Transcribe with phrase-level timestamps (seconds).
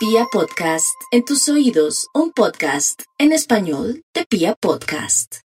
[0.00, 5.40] Pia Podcast, en tus oídos, un podcast en español de Pia Podcast.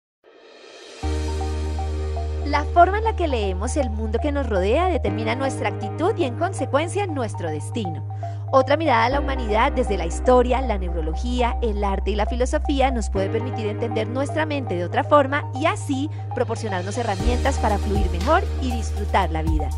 [2.44, 6.24] La forma en la que leemos el mundo que nos rodea determina nuestra actitud y
[6.24, 8.06] en consecuencia nuestro destino.
[8.52, 12.90] Otra mirada a la humanidad desde la historia, la neurología, el arte y la filosofía
[12.90, 18.10] nos puede permitir entender nuestra mente de otra forma y así proporcionarnos herramientas para fluir
[18.10, 19.70] mejor y disfrutar la vida.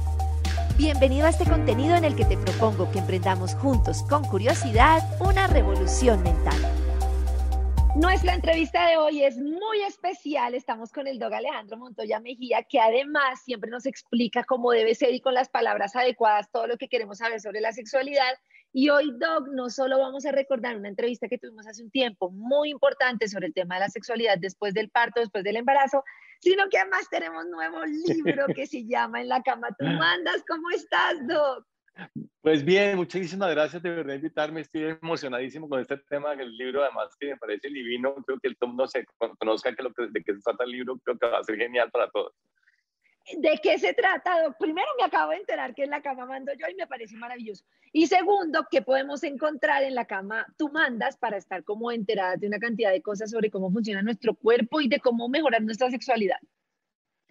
[0.76, 5.46] Bienvenido a este contenido en el que te propongo que emprendamos juntos con curiosidad una
[5.46, 6.56] revolución mental.
[7.94, 10.52] Nuestra entrevista de hoy es muy especial.
[10.52, 15.14] Estamos con el dog Alejandro Montoya Mejía, que además siempre nos explica cómo debe ser
[15.14, 18.34] y con las palabras adecuadas todo lo que queremos saber sobre la sexualidad.
[18.72, 22.32] Y hoy, Doc, no solo vamos a recordar una entrevista que tuvimos hace un tiempo
[22.32, 26.02] muy importante sobre el tema de la sexualidad después del parto, después del embarazo,
[26.44, 30.44] sino que además tenemos nuevo libro que se llama En la cama tú mandas.
[30.46, 31.66] ¿Cómo estás, Doc?
[32.42, 34.60] Pues bien, muchísimas gracias de verdad invitarme.
[34.60, 38.14] Estoy emocionadísimo con este tema del libro, además que me parece divino.
[38.26, 39.06] Creo que el mundo se
[39.38, 41.56] conozca que lo que, de qué se trata el libro, creo que va a ser
[41.56, 42.34] genial para todos.
[43.38, 44.54] ¿De qué se trata?
[44.58, 47.64] Primero me acabo de enterar que en la cama mando yo y me parece maravilloso.
[47.92, 52.46] Y segundo, ¿qué podemos encontrar en la cama tú mandas para estar como enteradas de
[52.46, 56.36] una cantidad de cosas sobre cómo funciona nuestro cuerpo y de cómo mejorar nuestra sexualidad?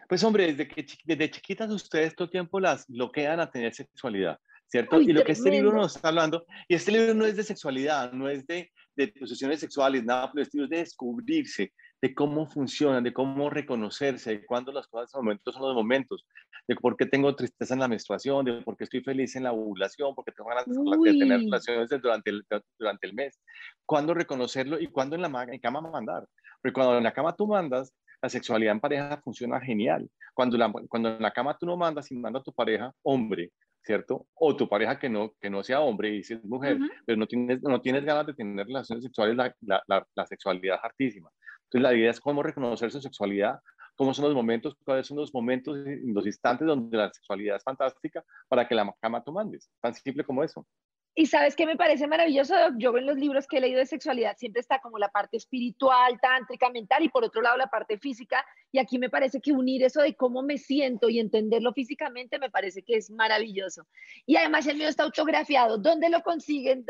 [0.10, 4.40] Pues hombre, desde que desde chiquitas ustedes todo el tiempo las bloquean a tener sexualidad,
[4.68, 5.00] ¿cierto?
[5.00, 8.12] y lo que este libro nos está hablando, y este libro no es de sexualidad,
[8.12, 11.72] no es de, de posiciones sexuales, nada, pero es de descubrirse,
[12.04, 16.26] de cómo funcionan, de cómo reconocerse, de cuándo las cosas, momentos son los momentos,
[16.68, 19.54] de por qué tengo tristeza en la menstruación, de por qué estoy feliz en la
[19.54, 22.46] ovulación, porque tengo ganas de tener relaciones durante el,
[22.78, 23.40] durante el mes,
[23.86, 26.28] cuándo reconocerlo y cuándo en la en cama mandar.
[26.62, 30.10] Porque cuando en la cama tú mandas, la sexualidad en pareja funciona genial.
[30.34, 33.52] Cuando, la, cuando en la cama tú no mandas y manda a tu pareja hombre,
[33.82, 34.28] ¿cierto?
[34.34, 37.28] O tu pareja que no, que no sea hombre y si es mujer, pero no
[37.28, 39.56] tienes, no tienes ganas de tener relaciones sexuales, la,
[39.88, 41.30] la, la sexualidad es hartísima.
[41.74, 43.60] Entonces, la idea es cómo reconocer su sexualidad,
[43.96, 48.24] cómo son los momentos, cuáles son los momentos, los instantes donde la sexualidad es fantástica
[48.48, 49.72] para que la cama tú mandes.
[49.82, 50.68] Tan simple como eso.
[51.16, 54.36] Y sabes qué me parece maravilloso, yo en los libros que he leído de sexualidad
[54.38, 58.46] siempre está como la parte espiritual, tántrica, mental y por otro lado la parte física.
[58.72, 62.52] Y aquí me parece que unir eso de cómo me siento y entenderlo físicamente me
[62.52, 63.88] parece que es maravilloso.
[64.28, 65.80] Y además el mío está autografiado.
[65.80, 66.86] ¿Dónde lo consiguen?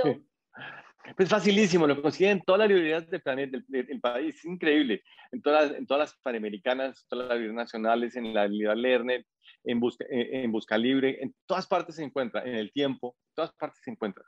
[1.18, 5.04] Pues facilísimo, lo consiguen en todas las librerías del planeta, del, país, es increíble.
[5.32, 9.26] En todas, en todas las panamericanas, todas las librerías nacionales, en la librería Lerner,
[9.66, 13.54] en Busca, en Busca Libre, en todas partes se encuentra, en el tiempo, en todas
[13.54, 14.24] partes se encuentra.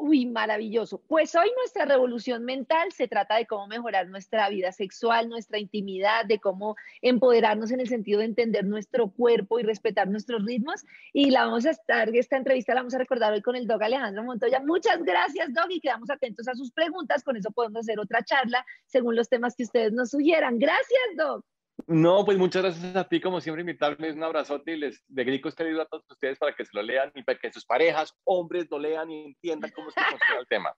[0.00, 1.02] Uy, maravilloso.
[1.08, 6.24] Pues hoy nuestra revolución mental se trata de cómo mejorar nuestra vida sexual, nuestra intimidad,
[6.24, 10.84] de cómo empoderarnos en el sentido de entender nuestro cuerpo y respetar nuestros ritmos.
[11.12, 13.82] Y la vamos a estar, esta entrevista la vamos a recordar hoy con el Dog
[13.82, 14.60] Alejandro Montoya.
[14.60, 17.24] Muchas gracias, Dog, y quedamos atentos a sus preguntas.
[17.24, 20.60] Con eso podemos hacer otra charla según los temas que ustedes nos sugieran.
[20.60, 21.44] Gracias, Dog.
[21.86, 25.64] No, pues muchas gracias a ti, como siempre, invitarme, un abrazote y les dedico este
[25.64, 28.66] libro a todos ustedes para que se lo lean y para que sus parejas, hombres,
[28.70, 30.74] lo lean y entiendan cómo se funciona el tema.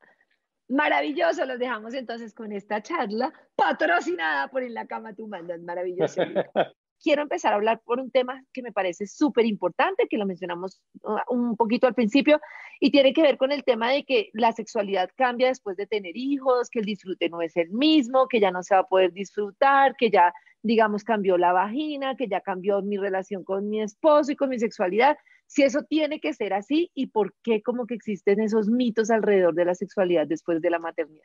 [0.68, 6.22] Maravilloso, los dejamos entonces con esta charla patrocinada por En la Cama Tú Mandas, maravilloso.
[7.02, 10.82] Quiero empezar a hablar por un tema que me parece súper importante, que lo mencionamos
[11.02, 12.40] uh, un poquito al principio,
[12.78, 16.16] y tiene que ver con el tema de que la sexualidad cambia después de tener
[16.16, 19.12] hijos, que el disfrute no es el mismo, que ya no se va a poder
[19.12, 24.32] disfrutar, que ya digamos, cambió la vagina, que ya cambió mi relación con mi esposo
[24.32, 27.94] y con mi sexualidad, si eso tiene que ser así y por qué como que
[27.94, 31.24] existen esos mitos alrededor de la sexualidad después de la maternidad.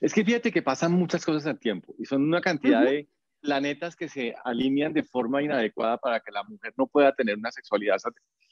[0.00, 3.08] Es que fíjate que pasan muchas cosas al tiempo y son una cantidad de
[3.44, 7.52] planetas que se alinean de forma inadecuada para que la mujer no pueda tener una
[7.52, 7.98] sexualidad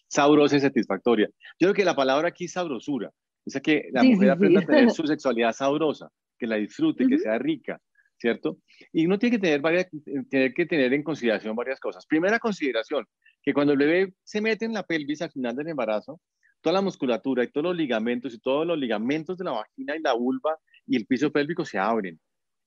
[0.07, 1.29] sabrosa y satisfactoria.
[1.59, 3.11] Yo creo que la palabra aquí es sabrosura,
[3.45, 7.19] o sea que la mujer aprenda a tener su sexualidad sabrosa, que la disfrute, que
[7.19, 7.81] sea rica,
[8.19, 8.59] ¿cierto?
[8.93, 9.89] Y uno tiene que tener, varias,
[10.29, 12.07] tener que tener en consideración varias cosas.
[12.07, 13.07] Primera consideración,
[13.43, 16.21] que cuando el bebé se mete en la pelvis al final del embarazo,
[16.61, 20.01] toda la musculatura y todos los ligamentos y todos los ligamentos de la vagina y
[20.01, 22.21] la vulva y el piso pélvico se abren.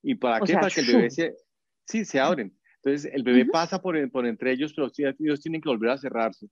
[0.04, 0.54] ¿Y para qué?
[0.54, 1.36] para que el bebé se...
[1.86, 2.56] Sí, se abren.
[2.84, 6.48] Entonces, el bebé pasa por, por entre ellos, pero ellos tienen que volver a cerrarse.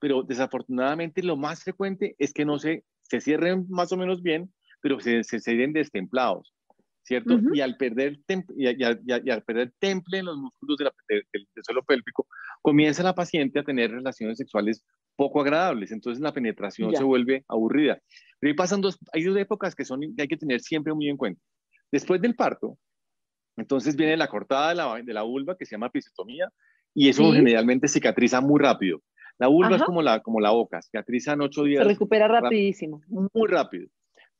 [0.00, 4.52] Pero desafortunadamente lo más frecuente es que no se, se cierren más o menos bien,
[4.80, 6.54] pero se, se, se destemplados.
[7.08, 7.40] ¿cierto?
[7.54, 8.18] y, al perder
[8.54, 10.76] y, al perder temple en los músculos
[11.08, 12.26] del suelo pélvico,
[12.60, 14.84] comienza la paciente a tener relaciones sexuales
[15.16, 17.98] poco agradables, entonces la penetración se vuelve aburrida.
[18.38, 21.08] Pero ahí pasan dos, hay dos épocas que, son, que hay que tener siempre muy
[21.08, 21.40] en cuenta.
[21.90, 22.78] Después del parto,
[23.58, 26.50] entonces viene la cortada de la, de la vulva que se llama episiotomía
[26.94, 29.02] y eso generalmente cicatriza muy rápido.
[29.38, 31.82] La vulva es como la, como la boca, cicatriza en ocho días.
[31.82, 33.00] Se recupera rapidísimo.
[33.08, 33.88] muy rápido.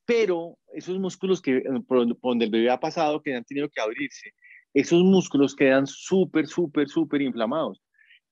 [0.04, 4.32] pero esos músculos que por donde el bebé ha pasado, que han tenido que abrirse,
[4.74, 7.82] esos músculos quedan súper, súper, súper inflamados,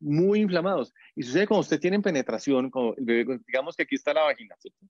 [0.01, 0.93] muy inflamados.
[1.15, 4.87] Y sucede cuando usted tiene penetración, el bebé, digamos que aquí está la vagina, ¿cierto?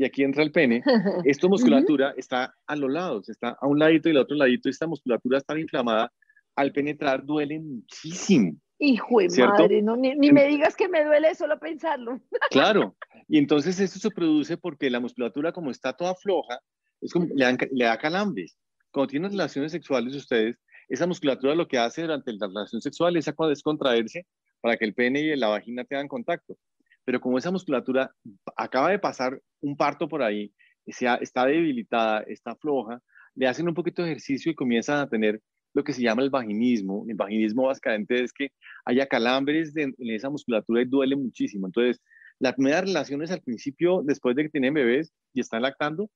[0.00, 0.82] Y aquí entra el pene,
[1.26, 4.86] esta musculatura está a los lados, está a un ladito y al otro ladito, esta
[4.86, 6.10] musculatura está inflamada,
[6.56, 8.56] al penetrar duele muchísimo.
[8.78, 12.18] Hijo de madre, no, ni, me digas que me duele solo pensarlo.
[12.50, 12.96] Claro,
[13.28, 16.58] y entonces esto se produce porque la musculatura como está toda floja,
[17.02, 18.56] es como, le, le da calambres.
[18.90, 20.56] Cuando tienen relaciones sexuales ustedes,
[20.88, 23.30] esa musculatura lo que hace durante la relación sexual es
[23.62, 24.26] contraerse
[24.62, 26.56] para que el pene y la vagina tengan contacto.
[27.04, 28.14] Pero como esa musculatura
[28.56, 30.52] acaba de pasar un parto por ahí,
[30.86, 33.00] está debilitada, está floja,
[33.34, 35.40] le hacen un poquito de ejercicio y comienzan a tener
[35.72, 37.04] lo que se llama el vaginismo.
[37.08, 38.50] El vaginismo básicamente es que
[38.84, 41.66] haya calambres en esa musculatura y duele muchísimo.
[41.66, 42.00] Entonces,
[42.40, 46.10] las primeras relaciones al principio, después de que tienen bebés y están lactando,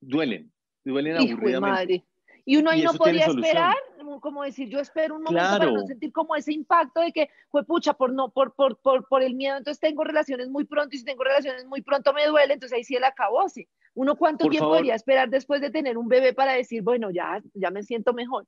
[0.00, 0.52] duelen,
[0.84, 2.04] duelen aburridamente.
[2.48, 3.74] Y uno ahí no podía esperar,
[4.20, 7.64] como decir, yo espero un momento para no sentir como ese impacto de que fue
[7.64, 11.00] pucha por no, por, por, por, por el miedo, entonces tengo relaciones muy pronto, y
[11.00, 13.68] si tengo relaciones muy pronto me duele, entonces ahí sí él acabó, sí.
[13.94, 17.70] Uno cuánto tiempo podría esperar después de tener un bebé para decir, bueno, ya, ya
[17.72, 18.46] me siento mejor.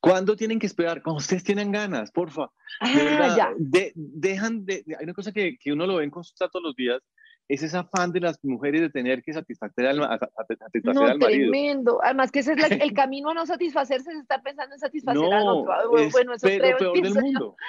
[0.00, 1.00] ¿Cuándo tienen que esperar?
[1.02, 2.50] Cuando ustedes tienen ganas, porfa.
[2.80, 3.54] Ah, ya.
[3.94, 7.00] dejan de, hay una cosa que, que uno lo ve en consulta todos los días,
[7.50, 11.50] es ese afán de las mujeres de tener que satisfacer al, satisfacer no, al marido.
[11.50, 11.98] tremendo.
[12.02, 15.48] Además que ese es el camino a no satisfacerse, es estar pensando en satisfacer al
[15.48, 15.72] otro.
[15.72, 15.82] Ah,
[16.12, 17.56] bueno, eso es peor del mundo.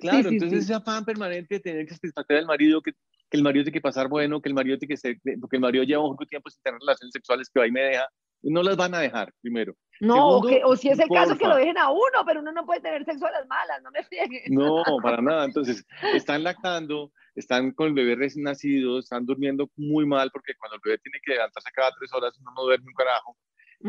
[0.00, 3.64] Claro, entonces ese afán permanente de tener que satisfacer al marido, que, que, el marido
[3.64, 6.18] tiene que pasar bueno, que el marido tiene que ser, porque el marido lleva un
[6.18, 8.06] tiempo sin tener relaciones sexuales, que ahí me deja,
[8.42, 9.74] no las van a dejar, primero.
[10.00, 12.80] No, o, si es el caso que lo dejen a uno, pero uno no puede
[12.80, 14.42] tener sexo a las malas, no me frieguen.
[14.48, 15.46] No, para nada.
[15.46, 15.84] Entonces,
[16.14, 20.80] están lactando, están con el bebé recién nacido, están durmiendo muy mal porque cuando el
[20.84, 23.36] bebé tiene que levantarse cada tres horas uno no duerme un carajo.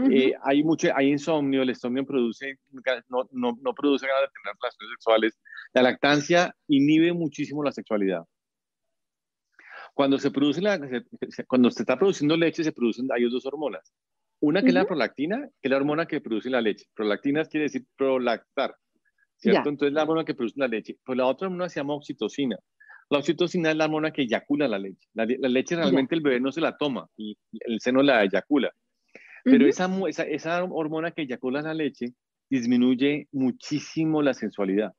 [0.09, 2.57] Eh, hay mucho, hay insomnio, el insomnio produce,
[3.09, 5.39] no, no, no produce ganas de tener relaciones sexuales.
[5.73, 8.23] La lactancia inhibe muchísimo la sexualidad.
[9.93, 10.79] Cuando se produce la,
[11.47, 13.93] cuando se está produciendo leche, se producen, hay dos hormonas.
[14.39, 16.85] Una que es la prolactina, que es la hormona que produce la leche.
[16.95, 18.75] Prolactina quiere decir prolactar,
[19.35, 19.69] ¿cierto?
[19.69, 20.97] Entonces la hormona que produce la leche.
[21.03, 22.57] Pues la otra hormona se llama oxitocina.
[23.11, 25.09] La oxitocina es la hormona que eyacula la leche.
[25.13, 28.71] La, leche realmente el bebé no se la toma y el seno la eyacula.
[29.43, 32.13] Pero esa, esa, esa, hormona que eyacula la leche
[32.49, 34.93] disminuye muchísimo la sensualidad.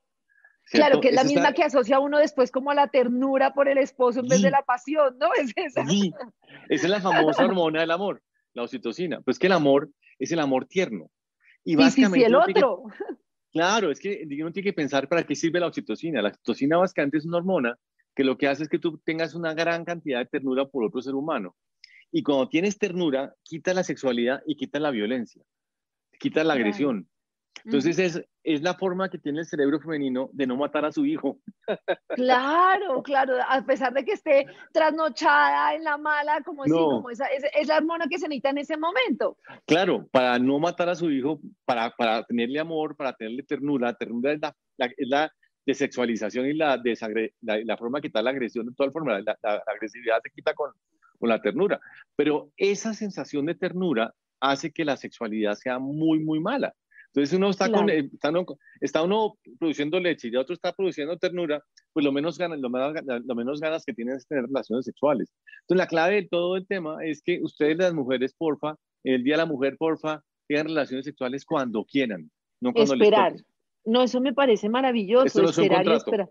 [0.66, 3.66] Claro, que es la misma que asocia a uno después como a la ternura por
[3.66, 5.30] el esposo en vez de la pasión, ¿no?
[5.40, 5.86] Es esa.
[5.86, 6.12] Sí.
[6.68, 8.22] Esa es la famosa hormona del amor,
[8.52, 9.22] la oxitocina.
[9.22, 11.10] Pues que el amor es el amor tierno.
[11.64, 12.20] Y básicamente.
[12.20, 12.84] Y el otro.
[13.52, 16.20] claro, es que uno tiene que pensar para qué sirve la oxitocina.
[16.20, 17.74] La oxitocina básicamente es una hormona
[18.14, 21.00] que lo que hace es que tú tengas una gran cantidad de ternura por otro
[21.00, 21.56] ser humano.
[22.10, 25.42] Y cuando tienes ternura, quita la sexualidad y quita la violencia,
[26.18, 27.08] quita la agresión.
[27.64, 31.06] Entonces es, es la forma que tiene el cerebro femenino de no matar a su
[31.06, 31.38] hijo.
[32.08, 37.68] Claro, claro, a pesar de que esté trasnochada en la mala, como, como esa, es,
[37.68, 39.38] la hormona que se necesita en ese momento.
[39.66, 43.94] Claro, para no matar a su hijo, para, para tenerle amor, para tenerle ternura, la
[43.94, 45.32] ternura es la, es la
[45.64, 49.22] de sexualización y la, la, la, forma de quitar la agresión de todas formas.
[49.24, 50.72] La, la, agresividad se quita con,
[51.18, 51.80] con la ternura.
[52.16, 56.74] Pero esa sensación de ternura hace que la sexualidad sea muy, muy mala.
[57.14, 58.46] Entonces uno está, con, está, uno,
[58.80, 62.70] está, uno, produciendo leche y el otro está produciendo ternura, pues lo menos, ganas, lo,
[62.70, 65.30] menos, lo menos ganas que tienen es tener relaciones sexuales.
[65.60, 69.34] Entonces la clave de todo el tema es que ustedes las mujeres, porfa, el Día
[69.34, 72.30] de la Mujer, porfa, tengan relaciones sexuales cuando quieran,
[72.62, 73.34] no cuando Esperar.
[73.84, 75.44] No, eso me parece maravilloso.
[75.44, 76.30] esperar y esperar.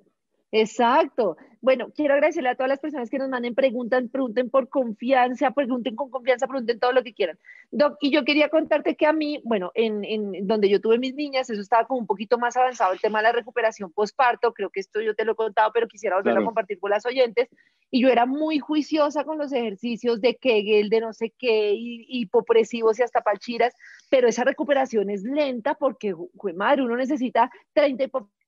[0.52, 1.38] Exacto.
[1.62, 5.96] Bueno, quiero agradecerle a todas las personas que nos manden preguntas, pregunten por confianza, pregunten
[5.96, 7.38] con confianza, pregunten todo lo que quieran.
[7.70, 11.14] Doc, y yo quería contarte que a mí, bueno, en, en donde yo tuve mis
[11.14, 14.72] niñas, eso estaba como un poquito más avanzado el tema de la recuperación postparto, creo
[14.72, 17.48] que esto yo te lo he contado, pero quisiera volverlo a compartir con las oyentes,
[17.92, 22.06] y yo era muy juiciosa con los ejercicios de Kegel, de no sé qué, y,
[22.10, 23.74] hipopresivos y hasta palchiras,
[24.10, 26.16] pero esa recuperación es lenta porque,
[26.56, 28.41] madre, uno necesita 30 hipopresivos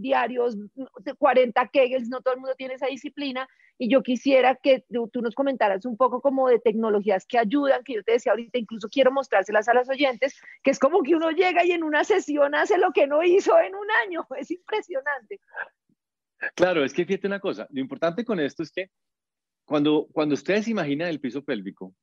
[0.00, 0.56] diarios,
[1.18, 3.48] 40 Kegels, no todo el mundo tiene esa disciplina,
[3.78, 7.94] y yo quisiera que tú nos comentaras un poco como de tecnologías que ayudan, que
[7.94, 11.30] yo te decía ahorita, incluso quiero mostrárselas a las oyentes, que es como que uno
[11.30, 15.40] llega y en una sesión hace lo que no hizo en un año, es impresionante.
[16.54, 18.90] Claro, es que fíjate una cosa, lo importante con esto es que
[19.64, 21.94] cuando, cuando ustedes imaginan el piso pélvico,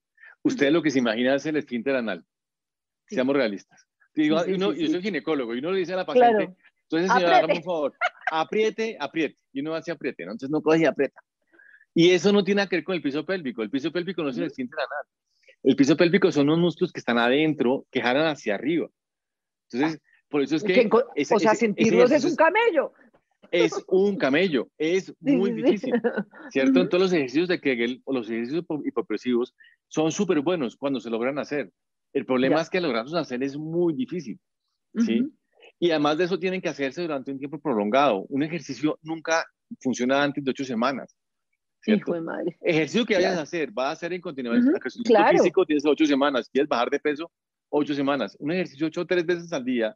[0.44, 2.24] ustedes lo que se imagina es el esfínter anal.
[3.06, 3.88] Seamos realistas.
[4.14, 6.56] Digo, yo soy ginecólogo y uno le dice a la paciente,
[6.90, 7.94] entonces señora, hágame un favor,
[8.32, 9.38] apriete, apriete.
[9.52, 11.22] Y uno hace apriete, Entonces no coge y aprieta.
[11.94, 13.62] Y eso no tiene que ver con el piso pélvico.
[13.62, 15.06] El piso pélvico no es el esfínter anal.
[15.64, 18.88] El piso pélvico son unos músculos que están adentro, que jalan hacia arriba.
[19.70, 20.90] Entonces, por eso es que...
[20.90, 22.94] o sea, sentirlos es un camello.
[23.52, 25.94] Es un camello, es muy difícil,
[26.52, 26.82] ¿cierto?
[26.82, 29.56] En todos los ejercicios de Kegel o los ejercicios hipopresivos
[29.88, 31.72] son súper buenos cuando se logran hacer.
[32.14, 34.40] El problema es que lograrlos hacer es muy difícil,
[34.98, 35.32] ¿sí?
[35.80, 38.26] Y además de eso tienen que hacerse durante un tiempo prolongado.
[38.30, 39.46] Un ejercicio nunca
[39.80, 41.16] funciona antes de ocho semanas.
[41.86, 42.58] Hijo de madre.
[42.62, 44.58] Ejercicio que vayas a hacer, va a hacer en continuidad.
[44.58, 45.04] Uh -huh.
[45.06, 45.38] claro.
[45.38, 46.50] físico tienes ocho semanas.
[46.50, 47.32] Quieres bajar de peso,
[47.70, 48.36] ocho semanas.
[48.40, 49.96] Un ejercicio ocho tres veces al día,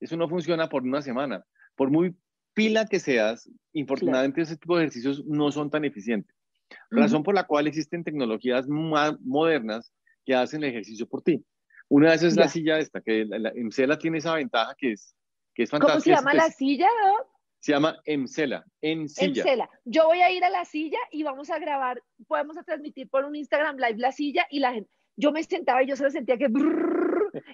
[0.00, 1.44] eso no funciona por una semana.
[1.76, 2.16] Por muy
[2.54, 6.34] pila que seas, infortunadamente ese tipo de ejercicios no son tan eficientes.
[6.90, 9.92] Razón por la cual existen tecnologías más modernas
[10.24, 11.44] que hacen el ejercicio por ti.
[11.92, 14.92] Una de esas es la silla esta, que la, la Emcela tiene esa ventaja que
[14.92, 15.14] es,
[15.54, 15.92] que es fantástica.
[15.92, 16.88] ¿Cómo se llama la silla?
[17.60, 19.42] Se llama Emcela, en silla.
[19.42, 19.70] Emcela.
[19.84, 23.26] Yo voy a ir a la silla y vamos a grabar, podemos a transmitir por
[23.26, 26.38] un Instagram Live la silla y la gente, yo me sentaba y yo solo sentía
[26.38, 26.48] que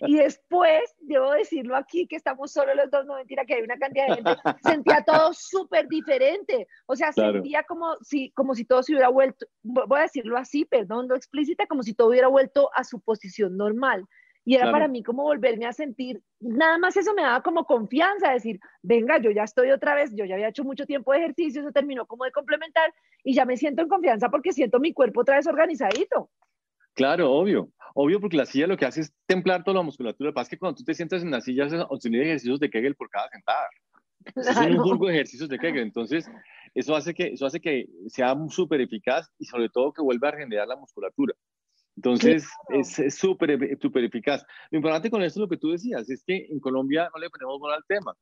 [0.02, 3.78] y después, debo decirlo aquí, que estamos solo los dos, no mentira, que hay una
[3.78, 6.66] cantidad de gente, sentía todo súper diferente.
[6.86, 7.34] O sea, claro.
[7.34, 11.14] sentía como si, como si todo se hubiera vuelto, voy a decirlo así, perdón, no
[11.14, 14.04] explícita, como si todo hubiera vuelto a su posición normal.
[14.48, 14.76] Y era claro.
[14.76, 19.18] para mí como volverme a sentir, nada más eso me daba como confianza, decir, venga,
[19.18, 22.06] yo ya estoy otra vez, yo ya había hecho mucho tiempo de ejercicio, eso terminó
[22.06, 25.46] como de complementar y ya me siento en confianza porque siento mi cuerpo otra vez
[25.46, 26.30] organizadito.
[26.94, 27.68] Claro, obvio.
[27.92, 30.28] Obvio, porque la silla lo que hace es templar toda la musculatura.
[30.28, 32.58] Lo que pasa es que cuando tú te sientas en la silla, haces 11 ejercicios
[32.58, 33.66] de Kegel por cada sentada.
[34.32, 34.54] Claro.
[34.54, 35.82] Son un burgo de ejercicios de Kegel.
[35.82, 36.26] Entonces,
[36.74, 40.30] eso hace que, eso hace que sea súper eficaz y sobre todo que vuelva a
[40.30, 41.34] regenerar la musculatura.
[41.98, 42.80] Entonces, claro.
[42.80, 44.46] es súper súper eficaz.
[44.70, 47.58] Lo importante con esto, lo que tú decías, es que en Colombia no le ponemos
[47.58, 48.14] bola al tema,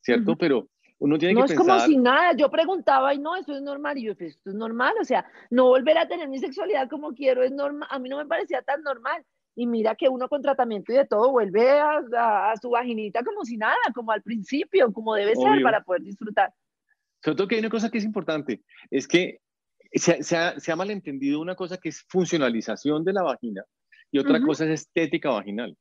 [0.00, 0.30] ¿cierto?
[0.30, 0.38] Uh -huh.
[0.38, 0.68] Pero
[1.00, 1.78] uno tiene no que es pensar...
[1.80, 4.54] como si nada, yo preguntaba y no, esto es normal, y yo, pues, esto es
[4.54, 8.08] normal, o sea, no volver a tener mi sexualidad como quiero es normal, a mí
[8.08, 9.24] no me parecía tan normal,
[9.56, 13.24] y mira que uno con tratamiento y de todo vuelve a, a, a su vaginita
[13.24, 15.54] como si nada, como al principio, como debe Obvio.
[15.54, 16.54] ser para poder disfrutar.
[17.24, 19.40] Sobre todo que hay una cosa que es importante, es que
[19.98, 23.64] se, se, ha, se ha malentendido una cosa que es funcionalización de la vagina
[24.10, 24.46] y otra uh -huh.
[24.46, 25.76] cosa es estética vaginal.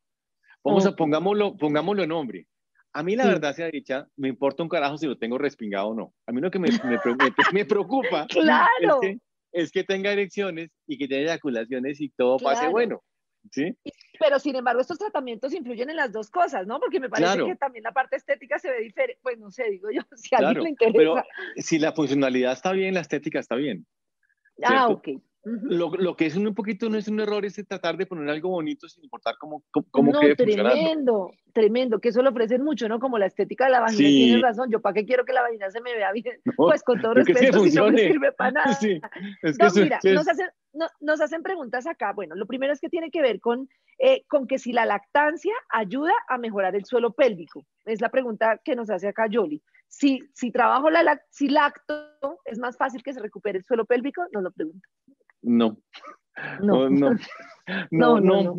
[0.63, 0.89] Vamos oh.
[0.89, 2.47] a, pongámoslo, pongámoslo en hombre.
[2.93, 3.29] A mí la sí.
[3.29, 6.13] verdad sea dicha, me importa un carajo si lo tengo respingado o no.
[6.25, 6.99] A mí lo que me, me,
[7.53, 8.69] me preocupa claro.
[8.79, 9.19] es, que,
[9.51, 12.55] es, que, tenga erecciones y que tenga eyaculaciones y todo claro.
[12.55, 13.03] pase bueno.
[13.51, 13.77] ¿Sí?
[14.19, 16.79] Pero sin embargo, estos tratamientos influyen en las dos cosas, ¿no?
[16.79, 17.47] Porque me parece claro.
[17.47, 19.19] que también la parte estética se ve diferente.
[19.21, 20.97] Pues no sé, digo yo, si a alguien le interesa.
[20.97, 21.23] Pero
[21.57, 23.85] si la funcionalidad está bien, la estética está bien.
[24.63, 25.09] Ah, ok.
[25.45, 28.49] Lo, lo, que es un poquito no es un error es tratar de poner algo
[28.49, 32.89] bonito sin importar cómo, cómo, cómo no, quede tremendo, tremendo, que eso lo ofrecen mucho,
[32.89, 32.99] ¿no?
[32.99, 34.15] Como la estética de la vagina, sí.
[34.25, 36.81] tienes razón, yo para qué quiero que la vagina se me vea bien, no, pues
[36.81, 38.73] con todo respeto, si no me sirve para nada.
[38.79, 38.99] Sí,
[39.43, 40.13] es que no, mira, es...
[40.15, 43.39] nos, hacen, no, nos hacen preguntas acá, bueno, lo primero es que tiene que ver
[43.39, 43.69] con,
[43.99, 48.59] eh, con que si la lactancia ayuda a mejorar el suelo pélvico, es la pregunta
[48.65, 49.61] que nos hace acá Yoli.
[49.87, 54.25] Si, si trabajo la, si lacto, ¿es más fácil que se recupere el suelo pélvico?
[54.31, 54.87] Nos lo pregunta.
[55.47, 55.77] No.
[56.59, 57.11] No, no,
[57.91, 58.51] no, no, no,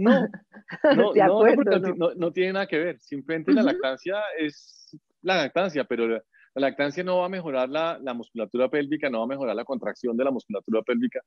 [0.94, 3.00] no, no, no, tiene nada que ver.
[3.00, 6.22] Simplemente la lactancia es la lactancia, pero la,
[6.54, 9.64] la lactancia no va a mejorar la, la, musculatura pélvica, no va a mejorar la
[9.64, 11.20] contracción de la musculatura pélvica.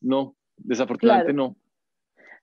[0.00, 1.56] No, desafortunadamente no.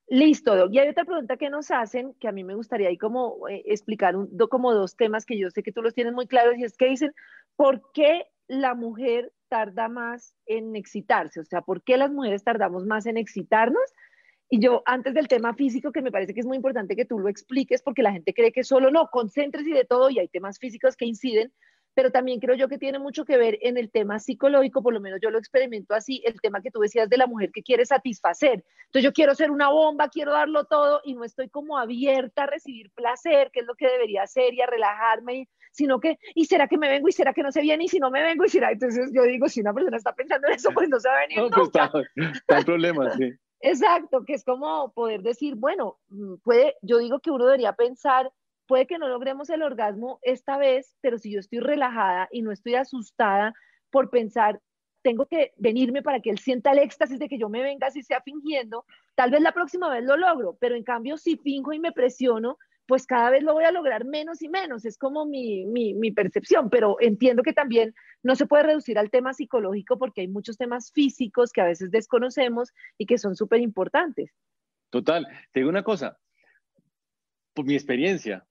[0.08, 0.70] Listo.
[0.72, 3.64] Y hay otra pregunta que nos hacen que a mí me gustaría ahí como eh,
[3.66, 6.58] explicar un, do, como dos temas que yo sé que tú los tienes muy claros
[6.58, 7.14] y es que dicen,
[7.56, 11.40] ¿por qué la mujer tarda más en excitarse?
[11.40, 13.82] O sea, ¿por qué las mujeres tardamos más en excitarnos?
[14.48, 17.18] Y yo, antes del tema físico, que me parece que es muy importante que tú
[17.18, 20.60] lo expliques, porque la gente cree que solo no, concéntrese de todo, y hay temas
[20.60, 21.52] físicos que inciden,
[21.96, 25.00] pero también creo yo que tiene mucho que ver en el tema psicológico, por lo
[25.00, 27.86] menos yo lo experimento así, el tema que tú decías de la mujer que quiere
[27.86, 28.64] satisfacer.
[28.86, 32.48] Entonces yo quiero ser una bomba, quiero darlo todo y no estoy como abierta a
[32.48, 36.68] recibir placer, que es lo que debería hacer y a relajarme, sino que, ¿y será
[36.68, 37.08] que me vengo?
[37.08, 37.86] ¿Y será que no se viene?
[37.86, 38.44] ¿Y si no me vengo?
[38.44, 38.72] ¿Y será?
[38.72, 41.22] Entonces yo digo, si una persona está pensando en eso, pues no se va a
[41.22, 41.86] venir no, pues nunca.
[41.86, 43.32] Está, está el problema, sí.
[43.62, 48.32] Exacto, que es como poder decir, bueno, mm, puede, yo digo que uno debería pensar
[48.68, 52.52] puede que no logremos el orgasmo esta vez, pero si yo estoy relajada y no
[52.52, 53.54] estoy asustada
[53.90, 54.60] por pensar,
[55.02, 58.02] tengo que venirme para que él sienta el éxtasis de que yo me venga si
[58.02, 61.80] sea fingiendo, tal vez la próxima vez lo logro, pero en cambio si finjo y
[61.80, 62.58] me presiono,
[62.88, 66.12] pues cada vez lo voy a lograr menos y menos, es como mi, mi, mi
[66.12, 67.94] percepción, pero entiendo que también
[68.24, 71.92] no se puede reducir al tema psicológico porque hay muchos temas físicos que a veces
[71.92, 74.32] desconocemos y que son súper importantes.
[74.90, 76.18] Total, te digo una cosa,
[77.54, 78.46] por mi experiencia,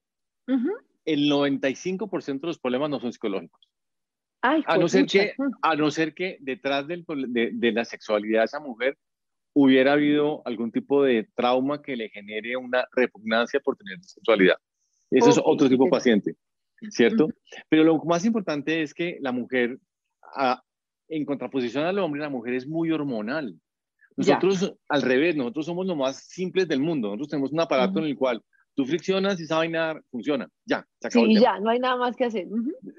[0.47, 0.77] Uh -huh.
[1.05, 3.61] El 95% de los problemas no son psicológicos.
[4.41, 8.41] Ay, a, no ser que, a no ser que detrás del, de, de, la sexualidad
[8.41, 8.97] de esa mujer
[9.53, 14.57] hubiera habido algún tipo de trauma que le genere una repugnancia por tener sexualidad.
[15.09, 16.35] Eso es otro tipo de paciente,
[16.89, 17.29] ¿cierto?
[17.69, 19.79] Pero lo más importante es que la mujer,
[21.07, 23.55] en contraposición al hombre, la mujer es muy hormonal.
[24.17, 27.07] Nosotros, al revés, nosotros somos los más simples del mundo.
[27.09, 28.43] Nosotros tenemos un aparato en el cual
[28.75, 30.47] tú friccionas y esa vaina funciona.
[30.65, 31.25] Ya, se acabó.
[31.25, 32.47] Sí, ya, no hay nada más que hacer.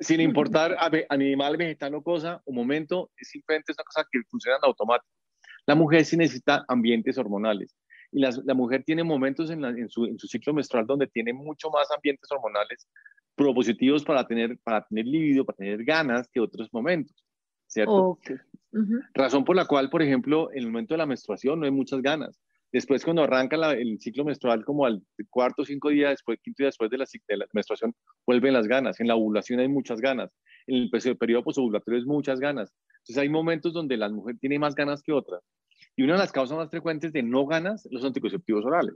[0.00, 0.76] Sin importar
[1.08, 5.12] animal, vegetal o cosa, un momento, simplemente es una cosa que funciona en automático.
[5.66, 7.76] La mujer sí necesita ambientes hormonales.
[8.12, 11.32] Y la, la mujer tiene momentos en, en, su, en, su, ciclo menstrual donde tiene
[11.32, 12.88] mucho más ambientes hormonales
[13.34, 17.14] propositivos para tener, para tener libido, para tener ganas que otros momentos.
[17.66, 18.18] ¿Cierto?
[19.12, 22.00] Razón por la cual, por ejemplo, en el momento de la menstruación no hay muchas
[22.00, 22.40] ganas.
[22.76, 26.66] Después, cuando arranca el ciclo menstrual, como al cuarto o cinco días después, quinto día
[26.66, 27.94] después de la, de la, menstruación,
[28.26, 29.00] vuelven las ganas.
[29.00, 30.30] En la ovulación hay muchas ganas.
[30.66, 32.74] En el periodo posovulatorio es muchas ganas.
[32.98, 35.42] Entonces, hay momentos donde la mujer tiene más ganas que otras.
[35.96, 38.94] Y una de las causas más frecuentes de no ganas, los anticonceptivos orales.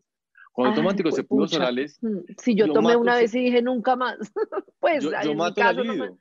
[0.52, 1.99] Cuando tomo anticonceptivos orales.
[2.02, 4.18] Mm, si yo, tomé una vez y dije nunca más,
[4.78, 6.18] pues yo, yo mato la libido,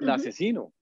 [0.00, 0.72] la asesino.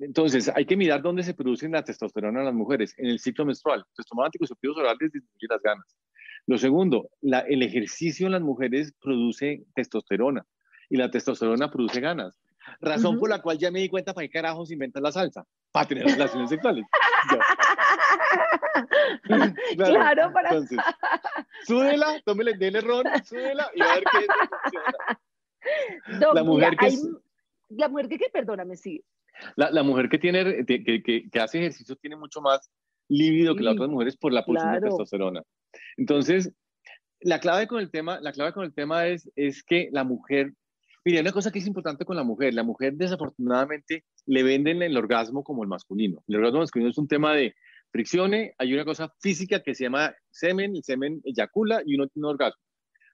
[0.00, 3.44] Entonces, hay que mirar dónde se produce la testosterona en las mujeres, en el ciclo
[3.44, 3.80] menstrual.
[3.80, 5.96] Entonces, tomar anticonceptivos orales disminuye las ganas.
[6.46, 10.44] Lo segundo, la, el ejercicio en las mujeres produce testosterona
[10.88, 12.40] y la testosterona produce ganas.
[12.80, 15.88] Razón por la cual ya me di cuenta para qué carajos inventan la salsa, para
[15.88, 16.84] tener relaciones sexuales.
[19.76, 20.50] claro, para.
[20.50, 20.78] Entonces,
[21.66, 24.26] súdela, tómele, dele ron, súdela y a ver qué
[26.08, 26.34] funciona.
[26.34, 26.96] la mujer que.
[27.70, 29.02] La mujer que, que perdóname, sí.
[29.56, 32.70] La, la, mujer que, tiene, que, que, que, hace ejercicio tiene mucho más
[33.08, 35.42] líbido que las otras mujeres por la pulsión de testosterona.
[35.96, 36.52] Entonces,
[37.20, 40.54] la clave con el tema, la clave con el tema es, es que la mujer,
[41.04, 44.96] mira, una cosa que es importante con la mujer, la mujer desafortunadamente le venden el
[44.96, 46.22] orgasmo como el masculino.
[46.28, 47.54] El orgasmo masculino es un tema de
[47.90, 52.26] fricciones, hay una cosa física que se llama semen, el semen eyacula y uno tiene
[52.26, 52.62] un orgasmo.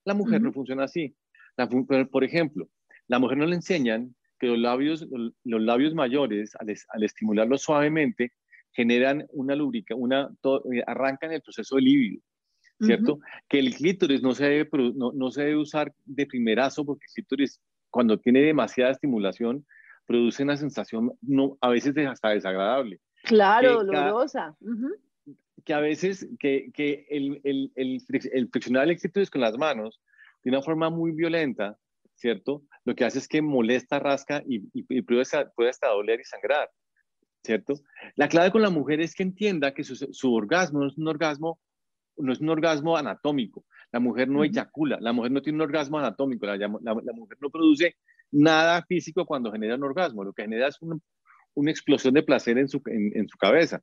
[0.05, 1.17] La mujer no funciona así.
[1.57, 2.69] La, por ejemplo,
[3.09, 5.07] la mujer no le enseñan que los labios,
[5.45, 8.33] los labios mayores, al, estimularlos suavemente,
[8.73, 10.29] generan una lubrica, una,
[10.73, 12.23] eh, arrancan el proceso de líbido,
[12.81, 13.19] ¿cierto?
[13.49, 17.15] Que el clítoris no se, debe, no, no, se debe usar de primerazo porque el
[17.15, 19.65] clítoris, cuando tiene demasiada estimulación,
[20.07, 23.01] produce una sensación no, a veces hasta desagradable.
[23.25, 24.57] Claro, dolorosa.
[25.65, 30.01] Que a veces, que, que el, el, el, el friccionar el clítoris con las manos
[30.45, 31.77] de una forma muy violenta
[32.17, 32.63] ¿cierto?
[32.85, 34.61] Lo que hace es que molesta, rasca y,
[35.03, 36.71] puede, hasta, doler y sangrar,
[37.45, 37.75] ¿cierto?
[38.17, 41.61] La clave con la mujer es que entienda que su, orgasmo no es un orgasmo,
[42.17, 43.65] no es un orgasmo anatómico.
[43.93, 47.97] La mujer no eyacula, la mujer no tiene un orgasmo anatómico, la, mujer no produce
[48.33, 50.99] nada físico cuando genera un orgasmo, lo que genera es una,
[51.71, 53.83] explosión de placer en su, en, su cabeza,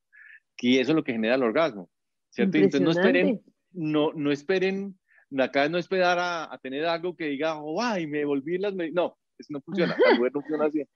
[0.57, 1.89] y eso es lo que genera el orgasmo,
[2.29, 2.57] ¿cierto?
[2.57, 3.41] Entonces no esperen,
[3.71, 4.99] no, no esperen
[5.41, 8.73] acá no esperar a, a tener algo que diga, oh, ay, me volví las...
[8.73, 10.83] No, eso no funciona, no funciona así.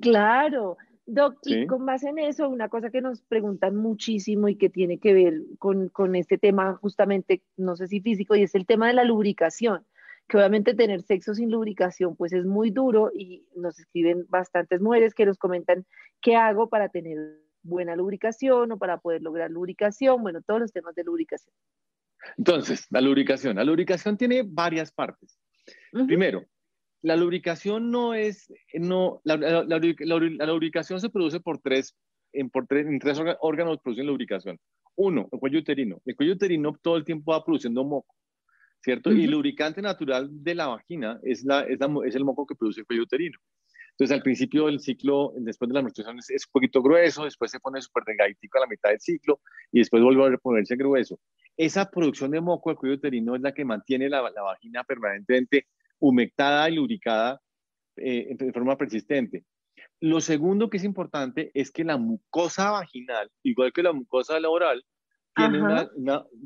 [0.00, 0.76] Claro.
[1.06, 4.98] Doc, y con base en eso, una cosa que nos preguntan muchísimo y que tiene
[4.98, 8.88] que ver con, con este tema justamente, no sé si físico, y es el tema
[8.88, 9.86] de la lubricación
[10.28, 15.14] que obviamente tener sexo sin lubricación pues es muy duro y nos escriben bastantes mujeres
[15.14, 15.84] que nos comentan
[16.20, 20.94] qué hago para tener buena lubricación o para poder lograr lubricación, bueno, todos los temas
[20.94, 21.54] de lubricación.
[22.36, 23.56] Entonces, la lubricación.
[23.56, 25.38] La lubricación tiene varias partes.
[26.06, 26.44] Primero,
[27.02, 29.36] la lubricación no es, no, la,
[30.46, 31.94] lubricación se produce por tres,
[32.32, 34.58] en, por tres, en tres órganos producen lubricación.
[34.96, 36.00] Uno, el cuello uterino.
[36.04, 38.14] El cuello uterino todo el tiempo va produciendo moco,
[38.80, 39.12] ¿cierto?
[39.12, 42.80] Y el lubricante natural de la vagina es, la, es, es, el moco que produce
[42.80, 43.38] el cuello uterino.
[43.94, 47.60] Entonces, al principio del ciclo, después de la menstruación, es, un poquito grueso, después se
[47.60, 51.20] pone súper delgaditico a la mitad del ciclo y después vuelve a ponerse grueso.
[51.56, 55.68] Esa producción de moco del cuello uterino es la que mantiene la, vagina permanentemente
[56.00, 57.40] humectada y lubricada
[57.96, 59.44] eh, de forma persistente.
[60.00, 64.84] Lo segundo que es importante es que la mucosa vaginal, igual que la mucosa laboral,
[65.36, 65.88] tiene una,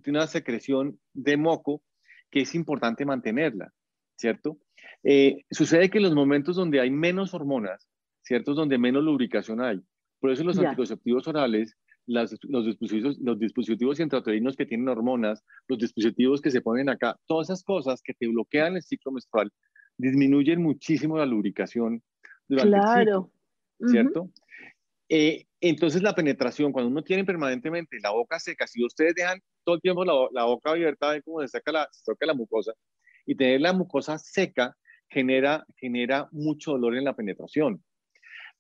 [0.07, 1.83] una, secreción de moco
[2.31, 3.73] que es importante mantenerla,
[4.17, 4.59] ¿cierto?
[5.05, 7.89] Eh, sucede que en los momentos donde hay menos hormonas,
[8.23, 8.55] ¿cierto?
[8.55, 9.81] Donde menos lubricación hay.
[10.21, 11.77] Por eso los anticonceptivos orales
[12.09, 17.49] los, dispositivos, los dispositivos intrauterinos que tienen hormonas, los dispositivos que se ponen acá, todas
[17.49, 19.53] esas cosas que te bloquean el ciclo menstrual,
[19.97, 22.03] disminuyen muchísimo la lubricación
[22.49, 23.31] durante claro.
[23.79, 24.31] el ciclo, ¿cierto?
[25.11, 29.77] Eh, entonces la penetración, cuando uno tiene permanentemente la boca seca, si ustedes dejan todo
[29.77, 32.73] el tiempo la, boca abierta, ven cómo se saca la, se la mucosa,
[33.27, 34.75] y tener la mucosa seca
[35.11, 37.83] genera, genera mucho dolor en la penetración.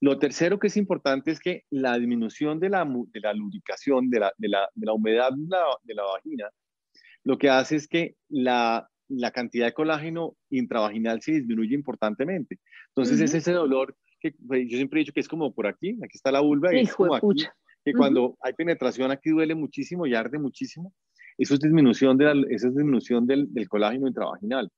[0.00, 4.20] Lo tercero que es importante es que la disminución de la, de la lubricación, de
[4.20, 6.48] la, de la, de la humedad de la, de la, vagina,
[7.24, 12.60] lo que hace es que la, la cantidad de colágeno intravaginal se disminuye importantemente.
[12.88, 15.98] Entonces es ese dolor que pues, yo siempre he dicho que es como por aquí,
[16.02, 17.44] aquí está la vulva, y es como aquí,
[17.84, 20.92] que cuando hay penetración aquí duele muchísimo y arde muchísimo.
[21.36, 24.70] Eso es disminución, de la, eso es disminución del, del colágeno intravaginal.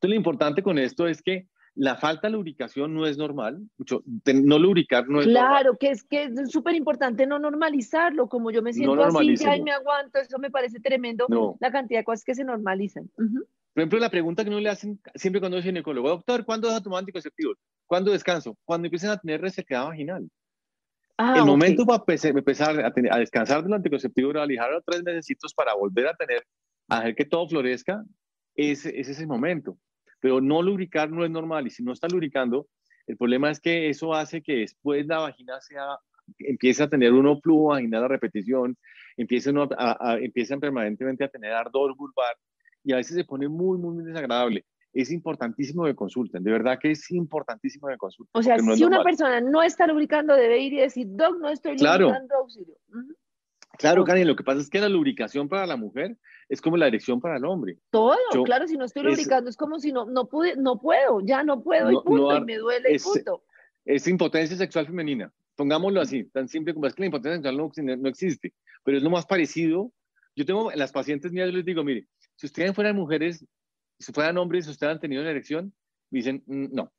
[0.00, 3.60] Entonces lo importante con esto es que la falta de lubricación no es normal.
[3.76, 8.26] Mucho, no lubricar no es Claro, que es que es súper importante no normalizarlo.
[8.26, 11.26] Como yo me siento así, ya y me aguanto, eso me parece tremendo.
[11.60, 13.10] La cantidad de cosas que se normalizan.
[13.14, 16.78] Por ejemplo, la pregunta que no le hacen siempre cuando es ginecólogo, doctor, ¿cuándo vas
[16.78, 17.58] a tomar anticonceptivos?
[17.86, 18.56] ¿Cuándo descanso?
[18.64, 20.30] Cuando empiecen a tener resequedad vaginal.
[21.18, 25.02] Ah, el momento para empezar a, tener, a, descansar del anticonceptivo oral y dejarlo tres
[25.02, 26.42] meses para volver a tener,
[26.88, 28.02] a hacer que todo florezca,
[28.54, 29.76] es, es ese momento
[30.20, 32.68] pero no lubricar no es normal y si no está lubricando,
[33.06, 35.98] el problema es que eso hace que después la vagina sea,
[36.38, 38.76] empiece a tener un flujo vaginal a repetición,
[39.16, 42.36] empiecen, a, empiezan permanentemente a tener ardor vulvar
[42.84, 44.64] y a veces se pone muy, muy, desagradable.
[44.92, 48.30] Es importantísimo que consulten, de verdad que es importantísimo que consulten.
[48.32, 51.76] O sea, si una persona no está lubricando, debe ir y decir, Doc, no estoy
[51.78, 52.76] lubricando auxilio.
[53.80, 56.18] Claro, Karen, lo que pasa es que la lubricación para la mujer
[56.50, 57.78] es como la erección para el hombre.
[57.90, 58.14] Todo,
[58.44, 61.62] claro, si no estoy lubricando es, como si no, no, pude, no puedo, ya no
[61.62, 63.42] puedo y punto, y me duele es, y punto.
[63.86, 68.08] Es impotencia sexual femenina, pongámoslo así, tan simple como es que la impotencia sexual no,
[68.10, 68.52] existe,
[68.84, 69.90] pero es lo más parecido.
[70.36, 73.46] Yo tengo, las pacientes mías, yo les digo, mire, si ustedes fueran mujeres,
[73.98, 75.72] si fueran hombres, si ustedes han tenido una erección,
[76.10, 76.92] me dicen, mm, no.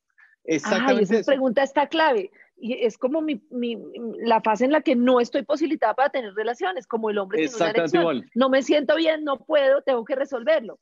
[0.44, 1.18] Exactamente.
[1.18, 3.76] esa pregunta está clave y es como mi, mi,
[4.20, 7.56] la fase en la que no estoy posibilitada para tener relaciones, como el hombre tiene
[7.56, 8.24] una erección.
[8.34, 10.78] No me siento bien, no puedo, tengo que resolverlo.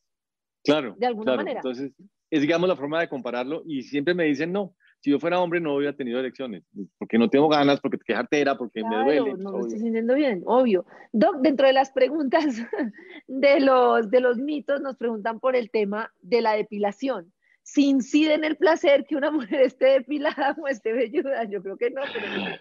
[0.63, 0.95] Claro.
[0.99, 1.61] De alguna manera.
[1.61, 1.93] Entonces,
[2.31, 5.61] es digamos la forma de compararlo y siempre me dicen, no, si yo fuera hombre
[5.61, 6.63] no hubiera tenido elecciones,
[6.99, 9.35] porque no tengo ganas, porque te quejas artera, porque me duele.
[9.39, 10.85] No me estoy sintiendo bien, obvio.
[11.13, 12.45] Doc, dentro de las preguntas
[13.27, 17.33] de los, de los mitos nos preguntan por el tema de la depilación
[17.73, 21.45] si incide en el placer que una mujer esté depilada o esté velluda.
[21.45, 22.61] Yo creo que no, pero eh,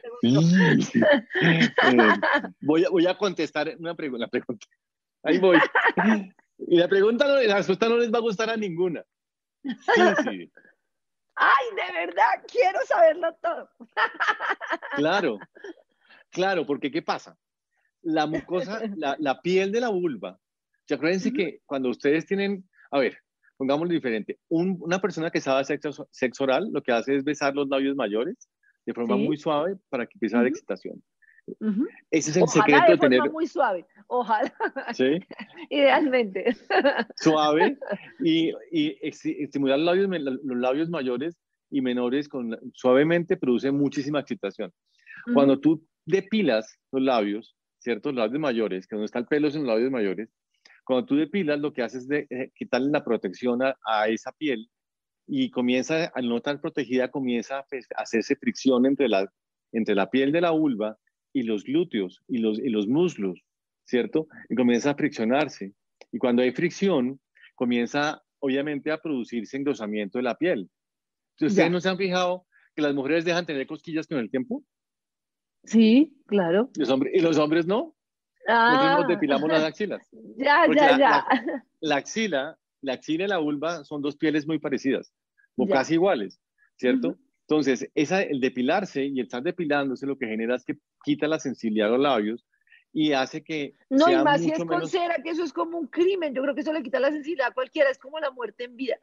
[2.61, 4.67] voy, a, voy a contestar una pregunta, pregunta.
[5.23, 5.57] Ahí voy.
[6.59, 9.03] Y la pregunta, la respuesta no les va a gustar a ninguna.
[9.63, 10.51] Sí,
[11.35, 13.69] Ay, de verdad, quiero saberlo todo.
[14.95, 15.39] Claro,
[16.31, 17.37] claro, porque ¿qué pasa?
[18.01, 20.37] La mucosa, la, la piel de la vulva,
[20.87, 23.17] ya acuérdense que cuando ustedes tienen, a ver,
[23.59, 27.67] pongámoslo diferente, una persona que sabe sexo, sexo, oral lo que hace es besar los
[27.67, 28.49] labios mayores
[28.85, 31.03] de forma muy suave para que empiece a haber excitación.
[32.09, 33.19] Ese es el secreto de, tener.
[33.19, 34.53] Forma muy suave, ojalá.
[34.93, 35.19] Sí.
[35.69, 36.55] Idealmente.
[37.17, 37.77] Suave
[38.23, 41.37] y, y estimular los labios, los labios mayores
[41.69, 44.71] y menores con, suavemente produce muchísima excitación.
[45.33, 48.09] Cuando tú depilas los labios, ¿cierto?
[48.09, 50.29] Los labios mayores, que donde está el pelo en los labios mayores,
[50.89, 54.71] cuando tú depilas, lo que haces es de, eh, quitarle la protección a, esa piel
[55.27, 59.31] y comienza, al no estar protegida, comienza pues, a hacerse fricción entre la,
[59.71, 60.97] entre la piel de la vulva
[61.31, 63.39] y los glúteos y los, y los muslos,
[63.85, 64.25] ¿cierto?
[64.49, 65.73] Y comienza a friccionarse.
[66.11, 67.21] Y cuando hay fricción,
[67.53, 70.71] comienza obviamente a producirse engrosamiento de la piel.
[71.35, 74.63] Entonces, ¿ustedes no se han fijado que las mujeres dejan tener cosquillas con el tiempo?
[75.65, 76.71] Sí, claro.
[76.75, 77.95] ¿Los hombres, ¿Y los hombres no?
[78.49, 78.97] Ah.
[78.99, 80.07] nos depilamos las axilas.
[80.37, 81.27] Ya, ya, ya.
[81.81, 85.13] La, axila, la axila y la vulva son dos pieles muy parecidas,
[85.55, 86.41] o casi iguales,
[86.77, 87.17] ¿cierto?
[87.41, 91.39] Entonces, esa, el depilarse y el estar depilándose lo que genera es que quita la
[91.39, 92.45] sensibilidad de los labios
[92.93, 93.75] y hace que.
[93.89, 96.33] No, y más si es con cera, que eso es como un crimen.
[96.33, 98.75] Yo creo que eso le quita la sensibilidad a cualquiera, es como la muerte en
[98.75, 98.97] vida.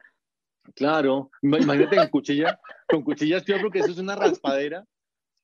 [0.75, 4.85] Claro, imagínate con cuchilla, con cuchillas peor porque eso es una raspadera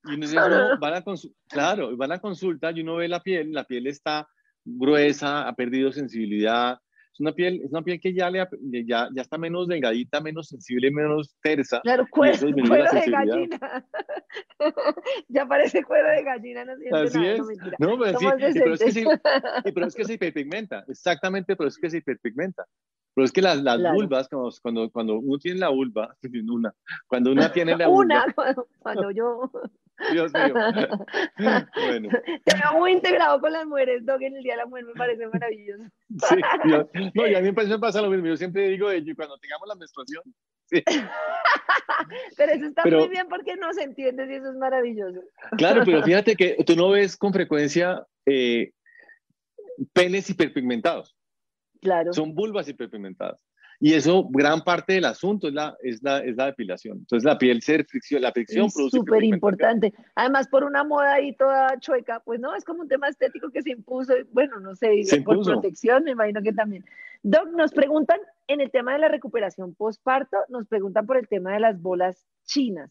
[0.06, 1.04] y uno, van a
[1.50, 4.28] claro, van a consulta y uno ve la piel, la piel está
[4.66, 6.78] gruesa, ha perdido sensibilidad.
[7.14, 8.48] Es una piel, es una piel que ya, le,
[8.88, 11.80] ya, ya está menos delgadita, menos sensible, menos tersa.
[11.82, 13.86] Claro, cuero, cuero de gallina.
[15.28, 17.42] ya parece cuero de gallina, no Así nada, es.
[17.78, 19.06] No, pero, sí, pero, es que se,
[19.76, 22.66] pero es que se hiperpigmenta, exactamente, pero es que se hiperpigmenta.
[23.14, 26.16] Pero es que las, las vulvas, cuando, cuando, uno tiene la vulva,
[26.52, 26.74] una,
[27.08, 28.26] cuando uno tiene la vulva.
[28.26, 28.36] Una,
[28.80, 29.52] cuando yo.
[30.12, 30.54] Dios mío.
[31.76, 32.10] bueno.
[32.46, 34.94] Te veo muy integrado con las mujeres, Doc, en el Día de la Mujer me
[34.94, 35.84] parece maravilloso.
[36.10, 36.36] Sí,
[37.16, 39.76] no, y a mí me pasa lo mismo, yo siempre digo de cuando tengamos la
[39.76, 40.24] menstruación.
[40.66, 40.84] Sí.
[42.38, 45.22] pero eso está muy bien porque no se entiende y eso es maravilloso.
[45.58, 48.72] Claro, pero fíjate que tú no ves con frecuencia eh,
[49.94, 51.16] penes hiperpigmentados.
[51.82, 52.14] Claro.
[52.14, 53.46] Son vulvas hiperpigmentadas.
[53.86, 57.00] Y eso, gran parte del asunto es la, es la, es la depilación.
[57.00, 59.94] Entonces la piel se fricción, la fricción es súper importante.
[60.16, 63.62] Además, por una moda ahí toda chueca, pues no, es como un tema estético que
[63.62, 66.86] se impuso, bueno, no sé, por protección, me imagino que también.
[67.24, 71.52] Doc, nos preguntan en el tema de la recuperación postparto, nos preguntan por el tema
[71.52, 72.90] de las bolas chinas.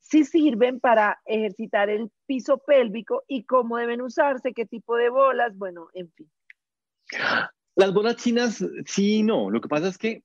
[0.00, 5.56] Si sirven para ejercitar el piso pélvico y cómo deben usarse, qué tipo de bolas,
[5.56, 6.28] bueno, en fin.
[7.76, 9.48] Las bolas chinas, sí y no.
[9.48, 10.24] Lo que pasa es que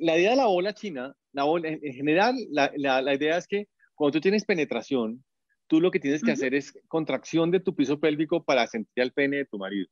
[0.00, 3.68] la idea de la bola china, la bola, en general, la, la, idea es que
[3.94, 5.24] cuando tú tienes penetración,
[5.66, 9.12] tú lo que tienes que hacer es contracción de tu piso pélvico para sentir el
[9.12, 9.88] pene de tu marido.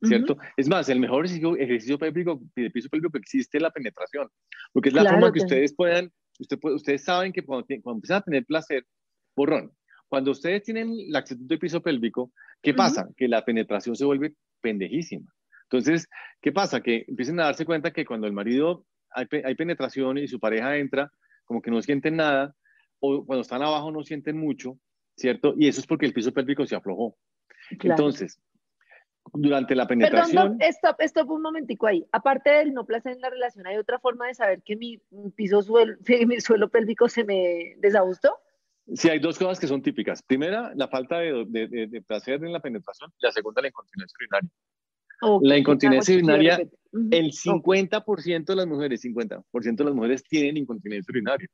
[0.00, 0.36] ¿Cierto?
[0.56, 4.28] Es más, el mejor ejercicio, ejercicio pélvico, de piso pélvico que existe es la penetración,
[4.72, 8.22] porque es la forma que ustedes puedan, usted, ustedes saben que cuando, cuando empiezan a
[8.22, 8.86] tener placer,
[9.34, 9.72] borrón,
[10.08, 13.08] cuando ustedes tienen la actitud de piso pélvico, ¿qué pasa?
[13.16, 15.32] Que la penetración se vuelve pendejísima.
[15.64, 16.08] Entonces,
[16.40, 16.80] ¿qué pasa?
[16.80, 21.12] Que empiecen a darse cuenta que cuando el marido hay, penetración y su pareja entra,
[21.44, 22.54] como que no sienten nada,
[23.00, 24.78] o cuando están abajo no sienten mucho,
[25.16, 25.54] ¿cierto?
[25.56, 27.16] Y eso es porque el piso pélvico se aflojó.
[27.70, 28.40] Entonces,
[29.32, 30.58] durante la penetración...
[30.58, 32.06] Perdón, stop, stop un momentico ahí.
[32.12, 35.00] Aparte del no placer en la relación, ¿hay otra forma de saber que mi
[35.36, 38.36] piso suelo, mi suelo pélvico se me desajustó?
[38.94, 40.22] Sí, hay dos cosas que son típicas.
[40.22, 43.12] Primera, la falta de, de placer en la penetración.
[43.18, 44.50] La segunda, la incontinencia urinaria
[45.42, 46.58] la incontinencia urinaria,
[46.92, 51.48] el 50% de las mujeres, 50% de las mujeres tienen incontinencia urinaria,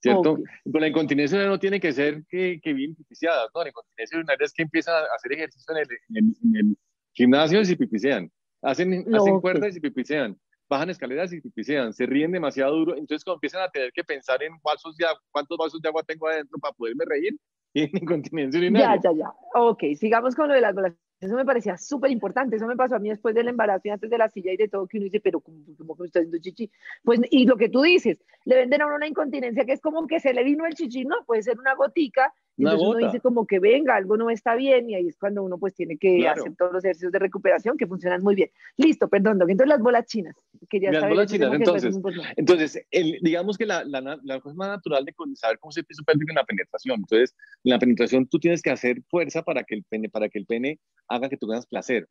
[0.00, 0.38] ¿cierto?
[0.64, 3.62] Pero la incontinencia urinaria no tiene que ser que, que bien pipiciada, ¿no?
[3.62, 6.76] La incontinencia urinaria es que empiezan a hacer ejercicio en el, en el,
[7.12, 8.30] gimnasio y se pipicean,
[8.62, 13.24] hacen, hacen cuerdas y se pipicean, bajan escaleras y pipicean, se ríen demasiado duro, entonces
[13.24, 16.28] cuando empiezan a tener que pensar en vasos de agua, cuántos vasos de agua tengo
[16.28, 17.36] adentro para poderme reír,
[17.72, 19.00] tienen incontinencia urinaria.
[19.02, 19.60] Ya, ya, ya.
[19.60, 20.74] Ok, sigamos con lo de las
[21.20, 22.56] eso me parecía súper importante.
[22.56, 24.68] Eso me pasó a mí después del embarazo y antes de la silla y de
[24.68, 26.70] todo, que uno dice, pero ¿cómo, que me está haciendo chichi?
[27.04, 30.06] Pues, y lo que tú dices, le venden a uno una incontinencia que es como
[30.06, 31.16] que se le vino el chichi, ¿no?
[31.26, 32.32] Puede ser una gotica
[32.64, 35.58] entonces uno dice como que venga, algo no está bien y ahí es cuando uno
[35.58, 38.50] pues tiene que hacer todos los ejercicios de recuperación que funcionan muy bien.
[38.76, 40.36] Listo, perdón, entonces las bolas chinas.
[40.70, 41.98] las bolas chinas, entonces,
[42.36, 42.86] entonces
[43.22, 46.36] digamos que la, la, la, cosa más natural de saber cómo se piso pélvico en
[46.36, 46.96] la penetración.
[47.00, 50.38] Entonces, en la penetración tú tienes que hacer fuerza para que el pene, para que
[50.38, 52.08] el pene haga que tú tengas placer.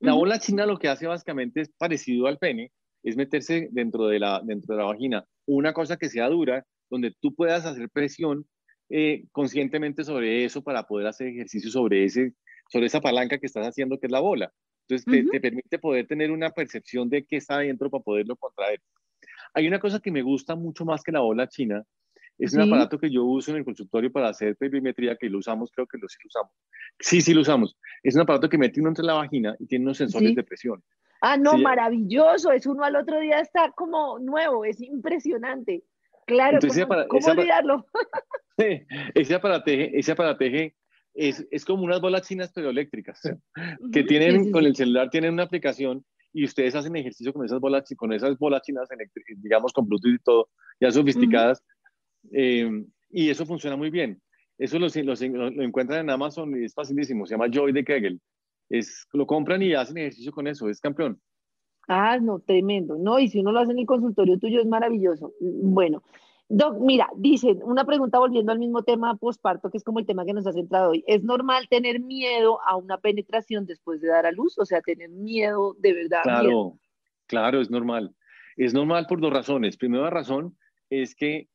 [0.00, 4.18] La bola china lo que hace básicamente es parecido al pene, es meterse dentro de
[4.18, 8.46] la, dentro de la vagina una cosa que sea dura, donde tú puedas hacer presión
[8.96, 12.32] eh, conscientemente sobre eso para poder hacer ejercicio sobre, ese,
[12.70, 14.52] sobre esa palanca que estás haciendo, que es la bola.
[14.86, 18.80] Entonces, te, permite poder tener una percepción de qué está adentro para poderlo contraer.
[19.52, 21.82] Hay una cosa que me gusta mucho más que la bola china,
[22.38, 25.72] es un aparato que yo uso en el consultorio para hacer perimetría, que lo usamos,
[25.72, 26.52] creo que lo sí lo usamos.
[27.00, 27.76] Sí, sí lo usamos.
[28.00, 30.84] Es un aparato que mete uno entre la vagina y tiene unos sensores de presión.
[31.20, 32.52] Ah, no, maravilloso.
[32.52, 35.82] Es uno al otro día está como nuevo, es impresionante.
[36.26, 36.60] Claro,
[37.08, 37.86] ¿cómo, olvidarlo?
[38.56, 40.74] ese aparateje, ese aparateje
[41.14, 43.20] es, es, como unas bolas chinas pero eléctricas,
[43.92, 47.84] que tienen, con el celular tienen una aplicación y ustedes hacen ejercicio con esas bolas,
[47.96, 48.88] con esas bolas chinas,
[49.36, 50.48] digamos con Bluetooth y todo,
[50.80, 51.62] ya sofisticadas,
[52.32, 52.68] eh,
[53.10, 54.20] y eso funciona muy bien.
[54.58, 58.20] Eso lo, lo, lo, encuentran en Amazon y es facilísimo, se llama Joy de Kegel.
[58.68, 61.20] Es, lo compran y hacen ejercicio con eso, es campeón.
[61.88, 62.96] Ah, no, tremendo.
[62.98, 65.34] No, y si uno lo hace en el consultorio tuyo es maravilloso.
[65.40, 66.02] Bueno,
[66.56, 70.24] Doc, mira, dicen, una pregunta volviendo al mismo tema posparto, que es como el tema
[70.24, 71.02] que nos ha centrado hoy.
[71.08, 74.56] ¿Es normal tener miedo a una penetración después de dar a luz?
[74.58, 76.22] O sea, tener miedo de verdad.
[76.22, 76.78] Claro,
[77.26, 78.14] claro, es normal.
[78.56, 79.76] Es normal por dos razones.
[79.76, 80.56] Primera razón
[80.90, 81.48] es que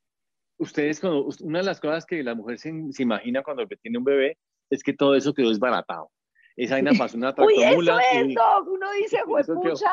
[0.57, 4.38] ustedes, cuando, una de las cosas que la mujer se, imagina cuando tiene un bebé
[4.69, 6.12] es que todo eso quedó desbaratado.
[6.57, 8.67] Esa vaina pasó una Uy, eso es, Doc.
[8.67, 9.19] Uno dice,
[9.55, 9.91] pucha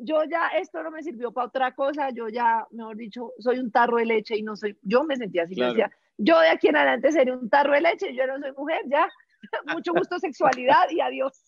[0.00, 3.70] yo ya esto no me sirvió para otra cosa, yo ya, mejor dicho, soy un
[3.70, 6.76] tarro de leche y no soy, yo me sentía así, decía, yo de aquí en
[6.76, 9.08] adelante seré un tarro de leche, yo no soy mujer, ya,
[9.74, 11.44] mucho gusto, sexualidad y adiós.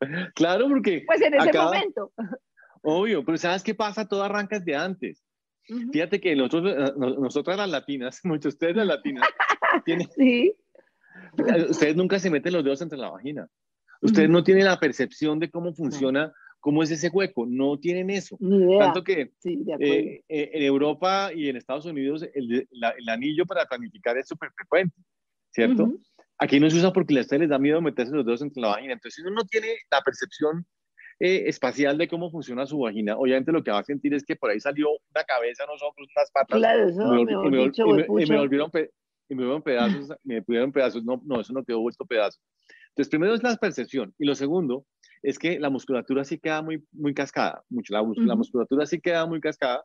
[0.34, 1.04] Claro, porque...
[1.06, 2.12] Pues en ese momento.
[2.82, 4.06] Obvio, pero ¿sabes qué pasa?
[4.06, 5.24] Todo arranca de antes.
[5.92, 9.26] Fíjate que nosotros, eh, nosotras las latinas, muchos ustedes las latinas,
[9.84, 10.54] tienen, sí.
[11.70, 13.48] ustedes nunca se meten los dedos entre la vagina.
[14.02, 17.44] Ustedes no tienen la percepción de cómo funciona ¿Cómo es ese hueco?
[17.44, 18.38] No tienen eso.
[18.78, 22.66] Tanto que eh, eh, en Europa y en Estados Unidos el,
[23.06, 24.96] anillo para planificar es súper frecuente,
[25.50, 25.92] ¿cierto?
[26.38, 28.68] Aquí no se usa porque a ustedes les da miedo meterse los dedos entre la
[28.68, 28.94] vagina.
[28.94, 30.64] Entonces, si uno no tiene la percepción
[31.20, 34.34] eh, espacial de cómo funciona su vagina, obviamente lo que va a sentir es que
[34.34, 36.56] por ahí salió una cabeza, unos ojos, unas patas.
[36.56, 38.70] Claro, eso y me, me, dicho, y me, y me volvieron,
[39.28, 41.04] y me pedazos, me pudieron pedazos.
[41.04, 42.40] No, no, eso no quedó vuelto pedazos.
[42.88, 44.14] Entonces, primero es la percepción.
[44.18, 44.86] Y lo segundo
[45.24, 49.40] es que la musculatura sí queda muy, muy cascada, mucho, la, musculatura sí queda muy
[49.40, 49.82] cascada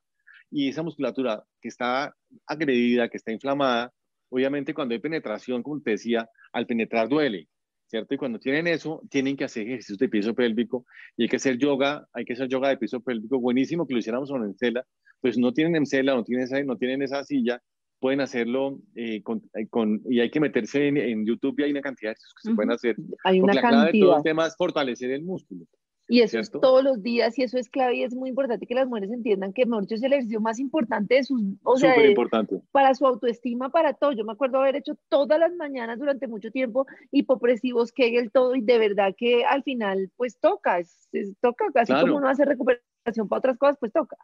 [0.52, 2.14] y esa musculatura que está
[2.46, 3.94] agredida, que está inflamada,
[4.30, 7.48] obviamente cuando hay penetración, como te decía, al penetrar duele,
[7.88, 8.14] ¿cierto?
[8.14, 11.58] Y cuando tienen eso, tienen que hacer ejercicios de piso pélvico y hay que hacer
[11.58, 14.86] yoga, hay que hacer yoga de piso pélvico, buenísimo que lo hiciéramos con encela,
[15.22, 17.62] pues no tienen encela, no tienen esa, no tienen esa silla,
[18.00, 21.72] pueden hacerlo eh, con, eh, con, y hay que meterse en, en, YouTube y hay
[21.72, 22.96] una cantidad de ejercicios que se pueden hacer.
[23.24, 23.82] Hay una porque la cantidad.
[23.82, 25.66] clave de todo el tema es fortalecer el músculo.
[26.12, 26.58] Y eso ¿cierto?
[26.58, 29.12] es todos los días y eso es clave y es muy importante que las mujeres
[29.12, 32.10] entiendan que, mejor dicho, es el ejercicio más importante de sus, o sea, Súper de-
[32.10, 32.62] importante.
[32.72, 34.14] para su autoestima, para todo.
[34.14, 38.62] Yo me acuerdo haber hecho todas las mañanas durante mucho tiempo hipopresivos, Kegel, todo, y
[38.62, 42.08] de verdad que al final, pues toca, es, es- toca, así Claro.
[42.08, 44.18] como uno hace recuperación para otras cosas, pues toca.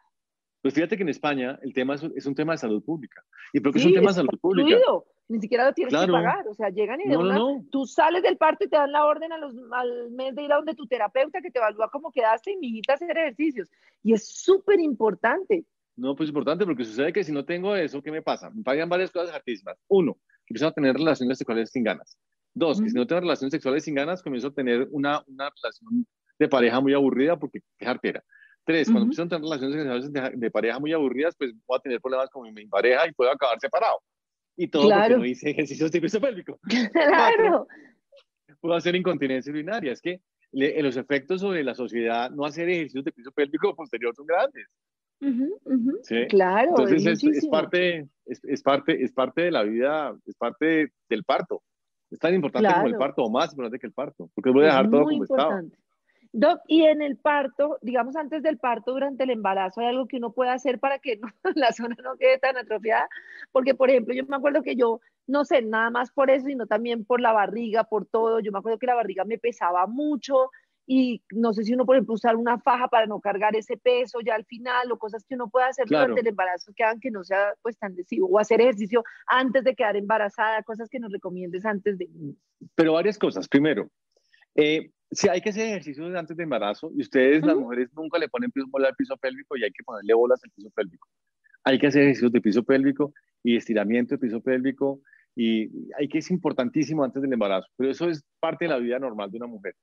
[0.65, 3.21] Pues fíjate que en España el tema es, es un tema de salud pública.
[3.53, 4.67] ¿Y por qué es Sí, un tema de salud pública?
[4.67, 6.07] incluido, ni siquiera lo tienes Claro.
[6.07, 7.65] que pagar, o sea, llegan y de No, no, una, no.
[7.69, 10.51] tú sales del parto y te dan la orden a los, al mes de ir
[10.51, 13.69] a donde tu terapeuta que te evalúa cómo quedaste y mijita hacer ejercicios.
[14.01, 15.65] Y es súper importante.
[15.95, 18.49] No, pues es importante porque sucede que si no tengo eso, ¿qué me pasa?
[18.49, 19.77] Me pagan varias cosas hartísimas.
[19.87, 20.17] Uno,
[20.49, 22.17] empiezo a tener relaciones sexuales sin ganas.
[22.55, 26.07] Dos, que si no tengo relaciones sexuales sin ganas, comienzo a tener una, una relación
[26.39, 28.23] de pareja muy aburrida porque es artera.
[28.65, 29.05] Tres, cuando Ujú.
[29.05, 32.29] empiezo a tener relaciones sexuales de, de pareja muy aburridas, pues voy a tener problemas
[32.31, 33.97] con mi pareja y puedo acabar separado.
[34.57, 35.17] Y todo porque Claro.
[35.19, 36.59] no hice ejercicios de piso pélvico.
[36.91, 37.67] Claro.
[38.59, 39.91] Puedo hacer incontinencia urinaria.
[39.91, 40.19] Es que
[40.51, 44.65] le- los efectos sobre la sociedad, no hacer ejercicios de piso pélvico posterior son grandes.
[46.29, 51.23] Claro, Entonces es parte, es, es parte, es parte de la vida, es parte del
[51.23, 51.61] parto.
[52.11, 54.67] Es tan importante como el parto o más importante que el parto, porque voy a
[54.67, 55.61] dejar todo como estaba.
[56.37, 60.17] Doc, y en el parto, digamos antes del parto, durante el embarazo, ¿hay algo que
[60.17, 63.07] uno pueda hacer para que no- la zona no quede tan atrofiada?
[63.53, 66.67] Porque, por ejemplo, yo me acuerdo que yo, no sé, nada más por eso, sino
[66.67, 68.41] también por la barriga, por todo.
[68.41, 70.51] Yo me acuerdo que la barriga me pesaba mucho
[70.85, 74.19] y no sé si uno, por ejemplo, usar una faja para no cargar ese peso
[74.19, 76.03] ya al final o cosas que uno pueda hacer Claro.
[76.09, 79.63] durante el embarazo que hagan que no sea pues tan lesivo o hacer ejercicio antes
[79.63, 82.09] de quedar embarazada, cosas que nos recomiendes antes de...
[82.75, 83.47] Pero varias cosas.
[83.47, 83.89] Primero,
[84.53, 87.63] eh, si hay que hacer ejercicios antes de embarazo y ustedes, las Ujú.
[87.63, 90.51] mujeres, nunca le ponen piso, bola al piso pélvico y hay que ponerle bolas al
[90.51, 91.07] piso pélvico.
[91.63, 95.01] Hay que hacer ejercicios de piso pélvico y estiramiento de piso pélvico
[95.35, 98.99] y hay que es importantísimo antes del embarazo, pero eso es parte de la vida
[98.99, 99.75] normal de una mujer.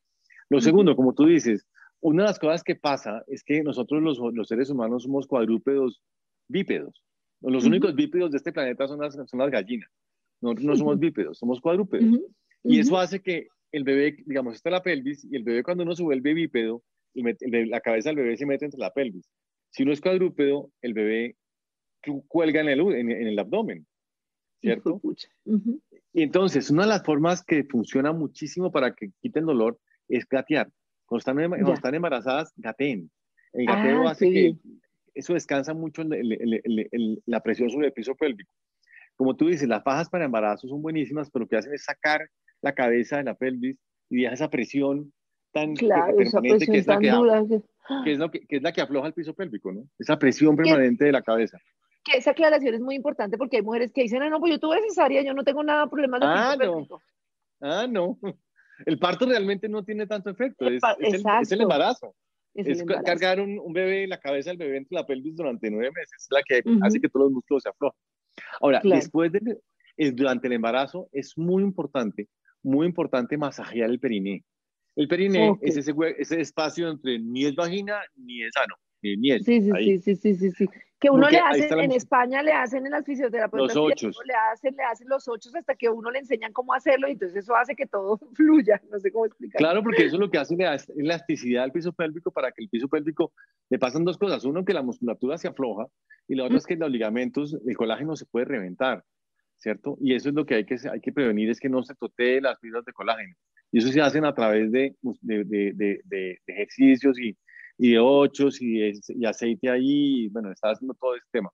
[0.48, 1.66] Lo segundo, como tú dices,
[2.00, 6.02] una de las cosas que pasa es que nosotros los, los seres humanos somos cuadrúpedos
[6.48, 7.02] bípedos.
[7.40, 7.70] Los Ujú.
[7.70, 9.90] únicos bípedos de este planeta son las, son las gallinas.
[10.40, 12.20] Nosotros no somos bípedos, somos cuadrúpedos.
[12.64, 15.94] Y eso hace que el bebé, digamos, está la pelvis y el bebé cuando uno
[16.22, 16.82] bípedo,
[17.14, 19.28] el bebé- la cabeza del bebé se mete entre la pelvis.
[19.70, 21.36] Si uno es cuadrúpedo, el bebé
[22.04, 23.86] cu- cuelga en el, en, en el abdomen,
[24.60, 25.00] ¿cierto?
[26.12, 30.70] Y entonces, una de las formas que funciona muchísimo para que quiten dolor es gatear.
[31.06, 33.10] Cuando están, em- cuando están embarazadas, gateen.
[33.54, 34.54] El gateo Ah, hace que
[35.14, 38.52] eso descansa mucho el- el- el- la presión sobre el piso pélvico.
[39.16, 42.20] Como tú dices, las fajas para embarazo son buenísimas, pero lo que hacen es sacar
[42.62, 43.76] la cabeza de la pelvis
[44.08, 45.12] y deja esa presión
[45.52, 47.10] tan Claro, permanente que es, la que,
[48.04, 49.82] que- es lo que, que es la que afloja el piso pélvico, ¿no?
[49.98, 51.58] Esa presión permanente de la cabeza.
[52.04, 54.58] Que esa aclaración es muy importante porque hay mujeres que dicen, "Ah, no, pues yo
[54.58, 56.72] tuve cesárea, yo no tengo nada de problemas de Ah, no.
[56.72, 57.02] pélvico".
[57.60, 58.18] Ah, no.
[58.86, 62.14] El parto realmente no tiene tanto efecto, es, es el, es el embarazo.
[62.54, 63.04] Es el embarazo.
[63.04, 66.28] cargar un, un bebé, la cabeza del bebé entre la pelvis durante nueve meses, es
[66.30, 66.80] la que Ujú.
[66.84, 68.00] hace que todos los músculos se aflojen.
[68.60, 68.96] Ahora, Claro.
[68.96, 69.58] después de,
[70.12, 72.28] durante el embarazo, es muy importante,
[72.62, 74.44] muy importante masajear el periné.
[74.96, 75.58] El periné Ok.
[75.62, 79.44] es ese, ese espacio entre ni es vagina ni es ano, ni, ni es.
[79.44, 79.98] Sí, sí, ahí.
[79.98, 80.66] sí, sí, sí, sí.
[81.00, 83.74] Que uno Porque le ahí hace, está la en España le hacen en las fisioterapeutas,
[83.74, 84.16] Los ochos.
[84.24, 87.38] le hacen, le hacen los ochos hasta que uno le enseñan cómo hacerlo y entonces
[87.42, 88.80] eso hace que todo fluya.
[88.88, 89.66] No sé cómo explicarlo.
[89.66, 92.68] Claro, porque eso es lo que hace la elasticidad al piso pélvico para que el
[92.68, 93.32] piso pélvico
[93.70, 94.44] le pasan dos cosas.
[94.44, 95.86] Uno, que la musculatura se afloja
[96.28, 99.02] y la otra es que los ligamentos, el colágeno se puede reventar,
[99.62, 99.96] ¿cierto?
[100.00, 102.40] Y eso es lo que hay que, hay que prevenir, es que no se totee
[102.40, 103.34] las fibras de colágeno.
[103.70, 107.36] Y eso se hacen a través de, de, de, de, ejercicios y,
[107.78, 110.24] y de ochos y, y aceite ahí.
[110.24, 111.50] Y, bueno, está haciendo todo este tema.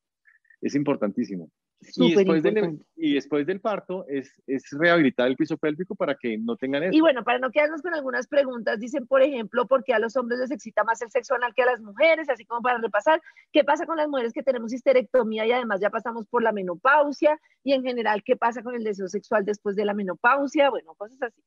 [0.60, 1.50] Es importantísimo.
[1.80, 2.90] Y Súper después, del, importante.
[2.96, 6.92] y después del parto es, es rehabilitar el piso pélvico para que no tengan eso.
[6.92, 10.16] Y bueno, para no quedarnos con algunas preguntas, dicen, por ejemplo, ¿por qué a los
[10.16, 12.28] hombres les excita más el sexo anal que a las mujeres?
[12.28, 13.22] Así como para repasar,
[13.52, 17.38] ¿qué pasa con las mujeres que tenemos histerectomía y además ya pasamos por la menopausia?
[17.62, 20.70] Y en general, ¿qué pasa con el deseo sexual después de la menopausia?
[20.70, 21.40] Bueno, cosas así.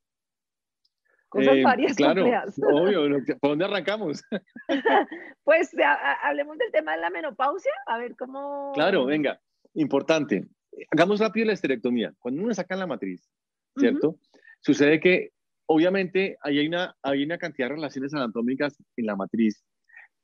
[1.27, 2.55] Cosas Eh, varias claro, complejas.
[2.63, 3.19] obvio.
[3.41, 4.21] ¿Por dónde arrancamos?
[5.43, 8.71] Pues a- a- hablemos del tema de la menopausia, a ver cómo...
[8.73, 9.39] Claro, venga,
[9.73, 10.47] importante.
[10.91, 12.13] Hagamos rápido la esterectomía.
[12.19, 13.29] Cuando uno saca la matriz,
[13.77, 14.17] ¿cierto?
[14.61, 15.31] Sucede que,
[15.65, 19.63] obviamente, ahí hay una, hay una cantidad de relaciones anatómicas en la matriz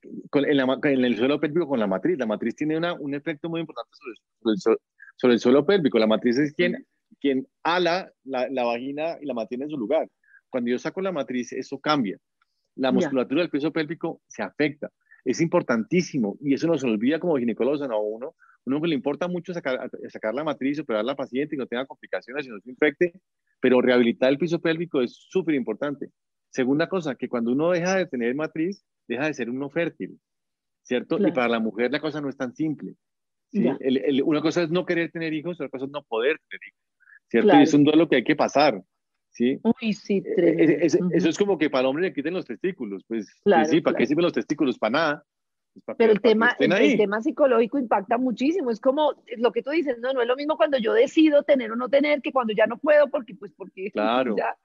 [0.02, 2.18] en, el suelo pélvico con la matriz.
[2.18, 3.92] La matriz tiene una, un efecto muy importante
[5.18, 5.98] sobre, el, suelo pélvico.
[6.00, 6.86] La matriz es quien,
[7.20, 10.10] quien ala la, la, vagina y la mantiene en su lugar.
[10.50, 12.18] Cuando yo saco la matriz, eso cambia.
[12.76, 14.92] La musculatura del piso pélvico se afecta.
[15.26, 18.36] Es importantísimo y eso nos olvida como ginecólogos a uno.
[18.68, 21.68] Uno que le importa mucho sacar, sacar la matriz, operar a la paciente y no
[21.68, 23.14] tenga complicaciones y no se infecte,
[23.62, 26.10] pero rehabilitar el piso pélvico es súper importante.
[26.50, 30.20] Segunda cosa, que cuando uno deja de tener matriz, deja de ser uno fértil,
[30.84, 31.18] ¿cierto?
[31.26, 32.96] Y para la mujer la cosa no es tan simple.
[34.26, 36.82] una cosa es no querer tener hijos, otra cosa es no poder tener hijos,
[37.30, 37.60] ¿cierto?
[37.60, 38.84] Y es un duelo que hay que pasar,
[39.32, 39.62] ¿sí?
[39.64, 43.34] Uy, sí, eh, Eso es como que para el hombre le quiten los testículos, pues,
[43.46, 44.78] pues sí, ¿para qué sirven los testículos?
[44.78, 45.24] Para nada.
[45.86, 48.72] Pues, Pero el tema, el, tema psicológico impacta muchísimo.
[48.72, 51.72] Es como lo que tú dices, no, no es lo mismo cuando yo decido tener
[51.72, 54.36] o no tener que cuando ya no puedo, porque pues porque claro.
[54.38, 54.56] ya,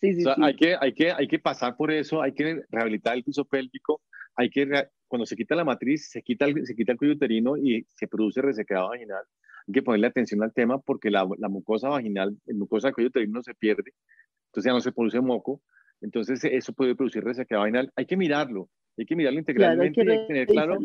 [0.00, 4.00] hay, que, hay, que, hay que pasar por eso, hay que rehabilitar el piso pélvico,
[4.36, 7.56] hay que, cuando se quita la matriz, se quita el, se quita el cuello uterino
[7.56, 9.24] y se produce resecado vaginal.
[9.66, 13.08] Hay que ponerle atención al tema porque la, la mucosa vaginal, la mucosa del cuello
[13.08, 13.92] uterino se pierde,
[14.46, 15.60] entonces ya no se produce moco,
[16.00, 17.92] entonces eso puede producir resecado vaginal.
[17.96, 20.78] Hay que mirarlo, hay que mirarlo integralmente y tener claro.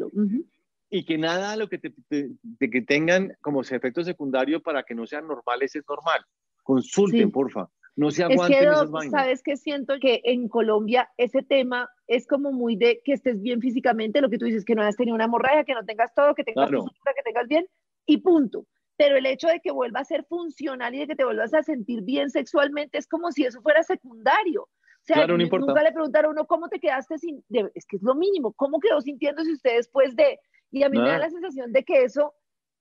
[0.89, 5.07] Y que nada lo que, te, de que tengan como efecto secundario para que no
[5.07, 6.21] sean normales es normal.
[6.61, 7.67] Consulten, porfa.
[7.95, 12.51] No se aguanten es que, Sabes que siento que en Colombia ese tema es como
[12.51, 15.25] muy de que estés bien físicamente, lo que tú dices, que no hayas tenido una
[15.25, 17.67] hemorragia, que no tengas todo, que tengas tu que tengas bien
[18.05, 18.65] y punto.
[18.97, 21.63] Pero el hecho de que vuelva a ser funcional y de que te vuelvas a
[21.63, 24.67] sentir bien sexualmente es como si eso fuera secundario.
[25.03, 27.43] O sea, nunca le preguntaron a uno cómo te quedaste sin,
[27.75, 30.39] es que es lo mínimo, cómo quedó sintiéndose usted después de,
[30.71, 32.33] y a mí me da la sensación de que eso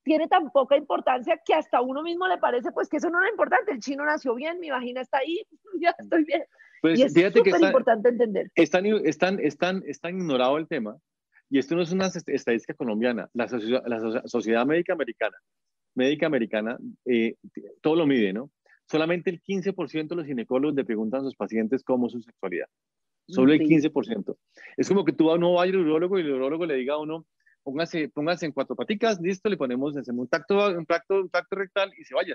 [0.04, 3.22] tiene tan poca importancia que hasta a uno mismo le parece pues que eso no
[3.24, 5.44] es importante, el chino nació bien, mi vagina está ahí,
[5.80, 6.44] ya estoy bien.
[6.80, 8.50] Pues y es súper importante entender.
[8.54, 10.96] Están, están, están, están ignorado el tema
[11.50, 13.46] y esto no es una estadística colombiana, la,
[13.86, 15.36] la Sociedad Médica Americana,
[15.94, 17.34] Médica Americana, eh,
[17.80, 18.50] todo lo mide, ¿no?
[18.90, 22.66] Solamente el 15% de los ginecólogos le preguntan a sus pacientes cómo es su sexualidad.
[23.28, 24.36] Solo el 15%.
[24.76, 27.26] Es como que tú no vayas al urólogo y el urólogo le diga a uno,
[27.62, 31.56] póngase, póngase en cuatro paticas, listo, le ponemos, hacemos un tacto, un tacto, un tacto
[31.56, 32.34] rectal y se vaya.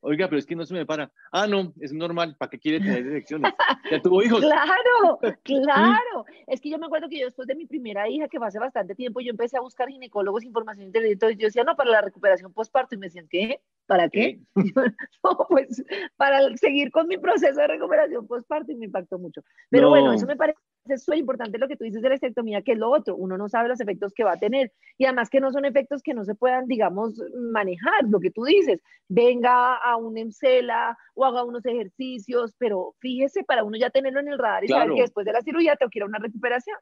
[0.00, 1.10] Oiga, pero es que no se me para.
[1.32, 3.52] Ah, no, es normal, ¿para qué quiere tener elecciones?
[3.90, 4.40] Ya tuvo hijos.
[4.40, 6.24] Claro, claro.
[6.46, 8.58] Es que yo me acuerdo que yo después de mi primera hija, que fue hace
[8.58, 12.02] bastante tiempo, yo empecé a buscar ginecólogos, información inteligente, y yo decía, no, para la
[12.02, 13.60] recuperación postparto, y me decían, ¿qué?
[13.86, 14.40] ¿Para qué?
[15.24, 15.84] no, pues
[16.16, 19.42] para seguir con mi proceso de recuperación postparto y me impactó mucho.
[19.70, 20.58] Pero bueno, eso me parece
[20.98, 23.16] súper importante lo que tú dices de la estectomía, que es lo otro.
[23.16, 26.02] Uno no sabe los efectos que va a tener y además que no son efectos
[26.02, 27.20] que no se puedan, digamos,
[27.52, 28.04] manejar.
[28.08, 33.64] Lo que tú dices, venga a un EMCELA o haga unos ejercicios, pero fíjese para
[33.64, 36.06] uno ya tenerlo en el radar y saber que después de la cirugía te quiera
[36.06, 36.76] una recuperación.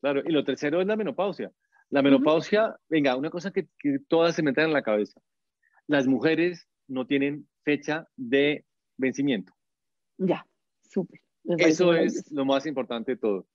[0.00, 1.50] Claro, y lo tercero es la menopausia.
[1.90, 5.20] La menopausia, venga, una cosa que, que todas se meten en la cabeza
[5.90, 8.64] las mujeres no tienen fecha de
[8.96, 9.52] vencimiento.
[10.18, 10.46] Ya,
[10.82, 11.20] súper.
[11.44, 13.46] Eso es lo más importante de todo.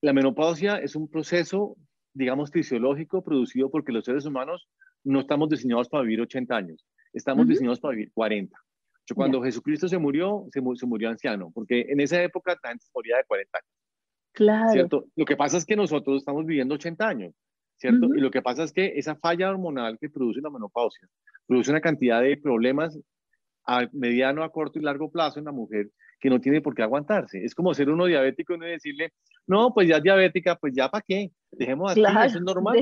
[0.00, 1.76] La menopausia es un proceso,
[2.12, 4.68] digamos, fisiológico producido porque los seres humanos
[5.04, 8.56] no estamos diseñados para vivir 80 años, estamos diseñados para vivir 40.
[9.14, 13.24] cuando Jesucristo se murió, se, murió anciano, porque en esa época la gente moría de
[13.24, 13.70] 40 años.
[14.32, 14.72] Claro.
[14.72, 15.06] ¿cierto?
[15.16, 17.34] Lo que pasa es que nosotros estamos viviendo 80 años,
[17.76, 18.14] ¿cierto?
[18.14, 21.08] Y lo que pasa es que esa falla hormonal que produce la menopausia
[21.46, 22.98] produce una cantidad de problemas
[23.66, 25.90] a mediano, a corto y largo plazo en la mujer
[26.22, 27.44] que no tiene por qué aguantarse.
[27.44, 29.12] Es como ser uno diabético y no decirle,
[29.48, 32.78] no, pues ya es diabética, pues ya para qué, dejemos así, eso es normal.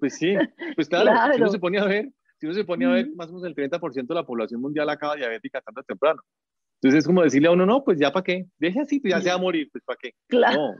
[0.00, 0.34] Pues sí,
[0.74, 3.28] pues claro, si uno se pone a ver, si uno se pone a ver, más
[3.28, 6.20] o menos el 30% de la población mundial acaba diabética tanto temprano.
[6.82, 9.20] Entonces es como decirle a uno, no, pues ya para qué, deje así, pues ya
[9.20, 10.12] se va a morir, pues para qué.
[10.26, 10.74] Claro,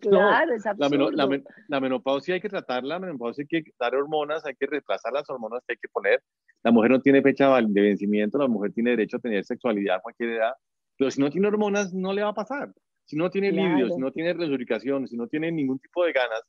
[0.00, 1.10] claro, es absurdo.
[1.10, 1.26] La,
[1.66, 5.28] la, menopausia hay que tratarla, la menopausia hay que dar hormonas, hay que reemplazar las
[5.28, 6.22] hormonas que hay que poner.
[6.62, 10.00] La mujer no tiene fecha de vencimiento, la mujer tiene derecho a tener sexualidad a
[10.00, 10.52] cualquier edad,
[11.00, 12.74] pero si no tiene hormonas no le va a pasar.
[13.06, 16.42] Si no tiene libido, si no tiene resucicación, si no tiene ningún tipo de ganas,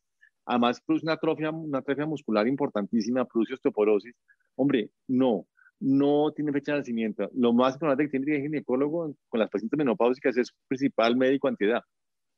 [0.46, 4.14] además produce una atrofia, una atrofia muscular importantísima, produce osteoporosis.
[4.56, 5.48] Hombre, no,
[5.80, 7.30] no tiene fecha de nacimiento.
[7.34, 11.84] Lo más importante que tiene el ginecólogo con las pacientes menopáusicas es principal médico antiedad.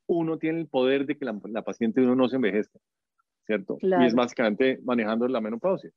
[0.06, 2.78] Uno tiene el poder de que la, paciente uno no se envejezca,
[3.44, 3.76] ¿cierto?
[3.82, 5.90] Y es básicamente manejando la menopausia.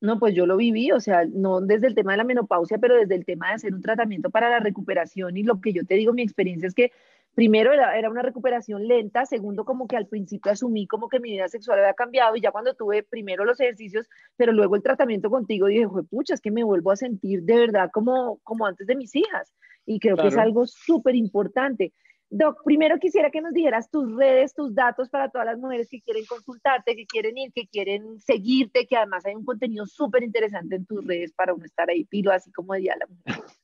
[0.00, 2.96] No, pues yo lo viví, o sea, no desde el tema de la menopausia, pero
[2.96, 5.36] desde el tema de hacer un tratamiento para la recuperación.
[5.36, 6.92] Y lo que yo te digo, mi experiencia es que
[7.34, 11.48] primero era, una recuperación lenta, segundo como que al principio asumí como que mi vida
[11.48, 15.66] sexual había cambiado y ya cuando tuve primero los ejercicios, pero luego el tratamiento contigo
[15.66, 19.14] dije, pucha, es que me vuelvo a sentir de verdad como, como antes de mis
[19.14, 19.52] hijas
[19.86, 21.92] y creo que es algo súper importante.
[22.32, 26.00] Doc, primero quisiera que nos dijeras tus redes, tus datos para todas las mujeres que
[26.00, 30.76] quieren consultarte, que quieren ir, que quieren seguirte, que además hay un contenido súper interesante
[30.76, 33.12] en tus redes para uno estar ahí pilo, así como de diálogo.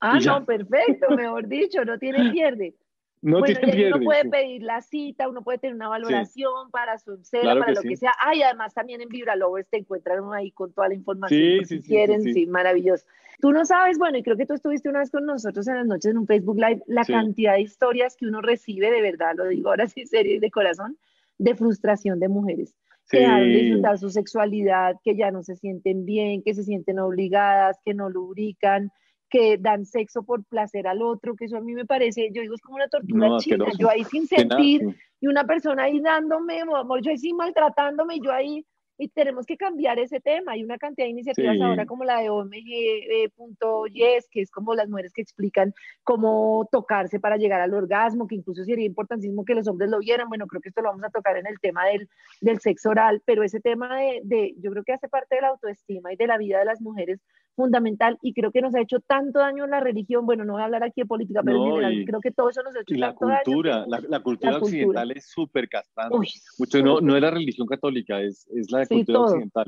[0.00, 2.74] Ah, no, perfecto, mejor dicho, no tiene pierde.
[3.22, 3.94] No tiene pierde.
[3.94, 7.82] Uno puede pedir la cita, uno puede tener una valoración para su cera, para lo
[7.82, 8.12] que sea.
[8.20, 12.22] Ah, y además también en Vibralovers te encuentran ahí con toda la información si quieren,
[12.22, 13.04] sí, maravilloso.
[13.40, 15.86] Tú no sabes, bueno, y creo que tú estuviste una vez con nosotros en las
[15.86, 19.46] noches en un Facebook Live, la cantidad de historias que uno recibe, de verdad, lo
[19.48, 20.96] digo ahora sí, serio y de corazón,
[21.38, 22.74] de frustración de mujeres
[23.08, 27.78] que han disfrutar su sexualidad, que ya no se sienten bien, que se sienten obligadas,
[27.84, 28.90] que no lubrican,
[29.28, 32.54] que dan sexo por placer al otro, que eso a mí me parece, yo digo,
[32.54, 37.02] es como una tortura china, yo ahí sin sentir, y una persona ahí dándome, amor,
[37.02, 38.64] yo ahí sí maltratándome, yo ahí
[38.98, 40.52] y tenemos que cambiar ese tema.
[40.52, 45.12] Hay una cantidad de iniciativas ahora como la de OMG.yes, que es como las mujeres
[45.12, 49.90] que explican cómo tocarse para llegar al orgasmo, que incluso sería importantísimo que los hombres
[49.90, 50.28] lo vieran.
[50.28, 52.08] Bueno, creo que esto lo vamos a tocar en el tema del,
[52.40, 55.48] del sexo oral, pero ese tema de, de, yo creo que hace parte de la
[55.48, 57.20] autoestima y de la vida de las mujeres
[57.56, 60.26] fundamental y creo que nos ha hecho tanto daño la religión.
[60.26, 62.62] Bueno, no voy a hablar aquí de política, pero en general creo que todo eso
[62.62, 66.16] nos ha hecho la cultura, La, la, cultura occidental es súper castrante.
[66.58, 69.66] mucho no, no es la religión católica, es, es la cultura occidental.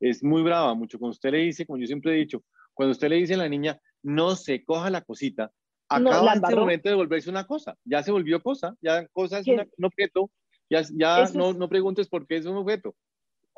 [0.00, 0.98] Es muy brava, mucho.
[0.98, 2.42] Cuando usted le dice, como yo siempre he dicho,
[2.74, 5.52] cuando usted le dice a la niña, no se coja la cosita,
[5.88, 7.76] acaba en este momento de volverse una cosa.
[7.84, 10.30] Ya se volvió cosa, ya cosa es un objeto,
[10.68, 12.94] ya, ya no, no preguntes por qué es un objeto.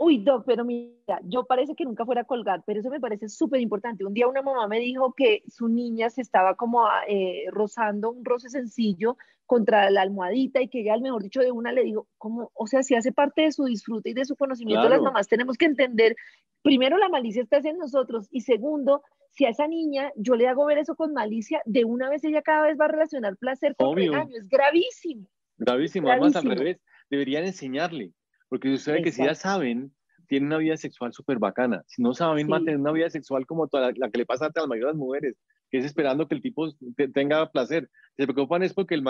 [0.05, 3.28] Uy, Doc, pero mira, yo parece que nunca fuera a colgar, pero eso me parece
[3.28, 4.05] súper importante.
[4.05, 8.24] Un día una mamá me dijo que su niña se estaba como eh, rozando un
[8.24, 12.09] roce sencillo contra la almohadita y que ella, al mejor dicho, de una le dijo,
[12.18, 15.28] como, o sea, si hace parte de su disfrute y de su conocimiento, las mamás
[15.28, 16.16] tenemos que entender,
[16.62, 20.66] primero, la malicia está en nosotros y segundo, si a esa niña yo le hago
[20.66, 23.96] ver eso con malicia, de una vez ella cada vez va a relacionar placer con
[23.96, 24.36] regaño.
[24.36, 25.28] Es gravísimo.
[25.59, 28.12] Gravísimo, además al revés, deberían enseñarle
[28.53, 29.94] porque ustedes que si ya saben,
[30.28, 31.84] tienen una vida sexual súper bacana.
[31.86, 34.66] Si no saben mantener una vida sexual como toda la, que le pasa a la
[34.66, 35.36] mayoría de las mujeres,
[35.70, 36.68] que es esperando que el tipo
[37.14, 37.88] tenga placer.
[38.14, 39.05] Se preocupan es porque el,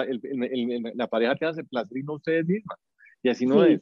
[0.95, 2.79] la pareja te hace placer y no ustedes mismas.
[3.25, 3.81] Y así no es.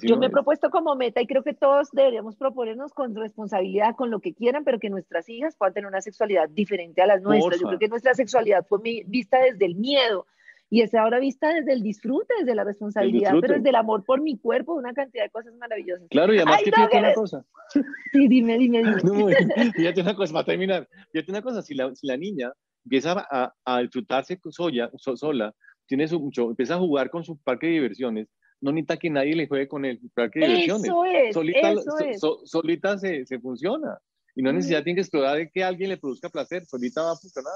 [0.00, 4.12] Yo me he propuesto como meta y creo que todos deberíamos proponernos con responsabilidad, con
[4.12, 7.60] lo que quieran, pero que nuestras hijas puedan tener una sexualidad diferente a las nuestras.
[7.60, 10.28] Yo creo que nuestra sexualidad fue vista desde el miedo,
[10.70, 14.20] y es ahora vista desde el disfrute, desde la responsabilidad, pero desde el amor por
[14.20, 16.06] mi cuerpo, una cantidad de cosas maravillosas.
[16.10, 17.44] Claro, y además que fíjate una cosa.
[18.12, 18.96] Sí, dime, dime, dime.
[19.02, 19.28] No,
[19.74, 22.50] fíjate una cosa, para terminar, fíjate una cosa, si la, si la niña
[22.84, 25.54] empieza a, a disfrutarse sola, sola
[25.86, 28.28] tiene su, mucho, empieza a jugar con su parque de diversiones,
[28.60, 30.84] no necesita que nadie le juegue con el parque de diversiones.
[30.84, 32.20] Eso es, solita, eso es.
[32.50, 33.98] solita se, se, funciona.
[34.34, 37.16] Y no necesita tiene que explorar de que alguien le produzca placer, solita va a
[37.16, 37.52] funcionar.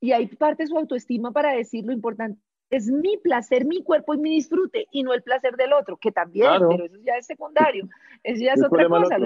[0.00, 2.40] Y hay parte su autoestima para decir lo importante
[2.70, 6.12] es mi placer, mi cuerpo y mi disfrute, y no el placer del otro, que
[6.12, 7.88] también, pero eso ya es secundario,
[8.22, 9.16] eso ya es otra cosa,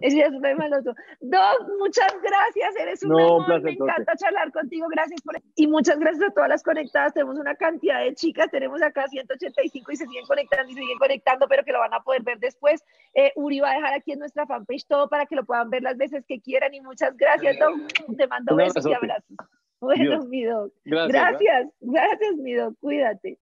[0.00, 0.94] eso ya es un problema del otro.
[1.20, 5.38] Doc, muchas gracias, eres un amor, me encanta charlar contigo, gracias por...
[5.54, 9.92] Y muchas gracias a todas las conectadas, tenemos una cantidad de chicas, tenemos acá 185
[9.92, 12.38] y se siguen conectando y se siguen conectando, pero que lo van a poder ver
[12.38, 12.82] después.
[13.12, 15.82] Eh, Uri va a dejar aquí en nuestra fanpage todo para que lo puedan ver
[15.82, 19.36] las veces que quieran, y muchas gracias, Doc, te mando besos y abrazos.
[19.80, 20.72] Bueno, mi doc.
[20.84, 22.74] Gracias, gracias, gracias, mi doc.
[22.80, 23.38] Cuídate.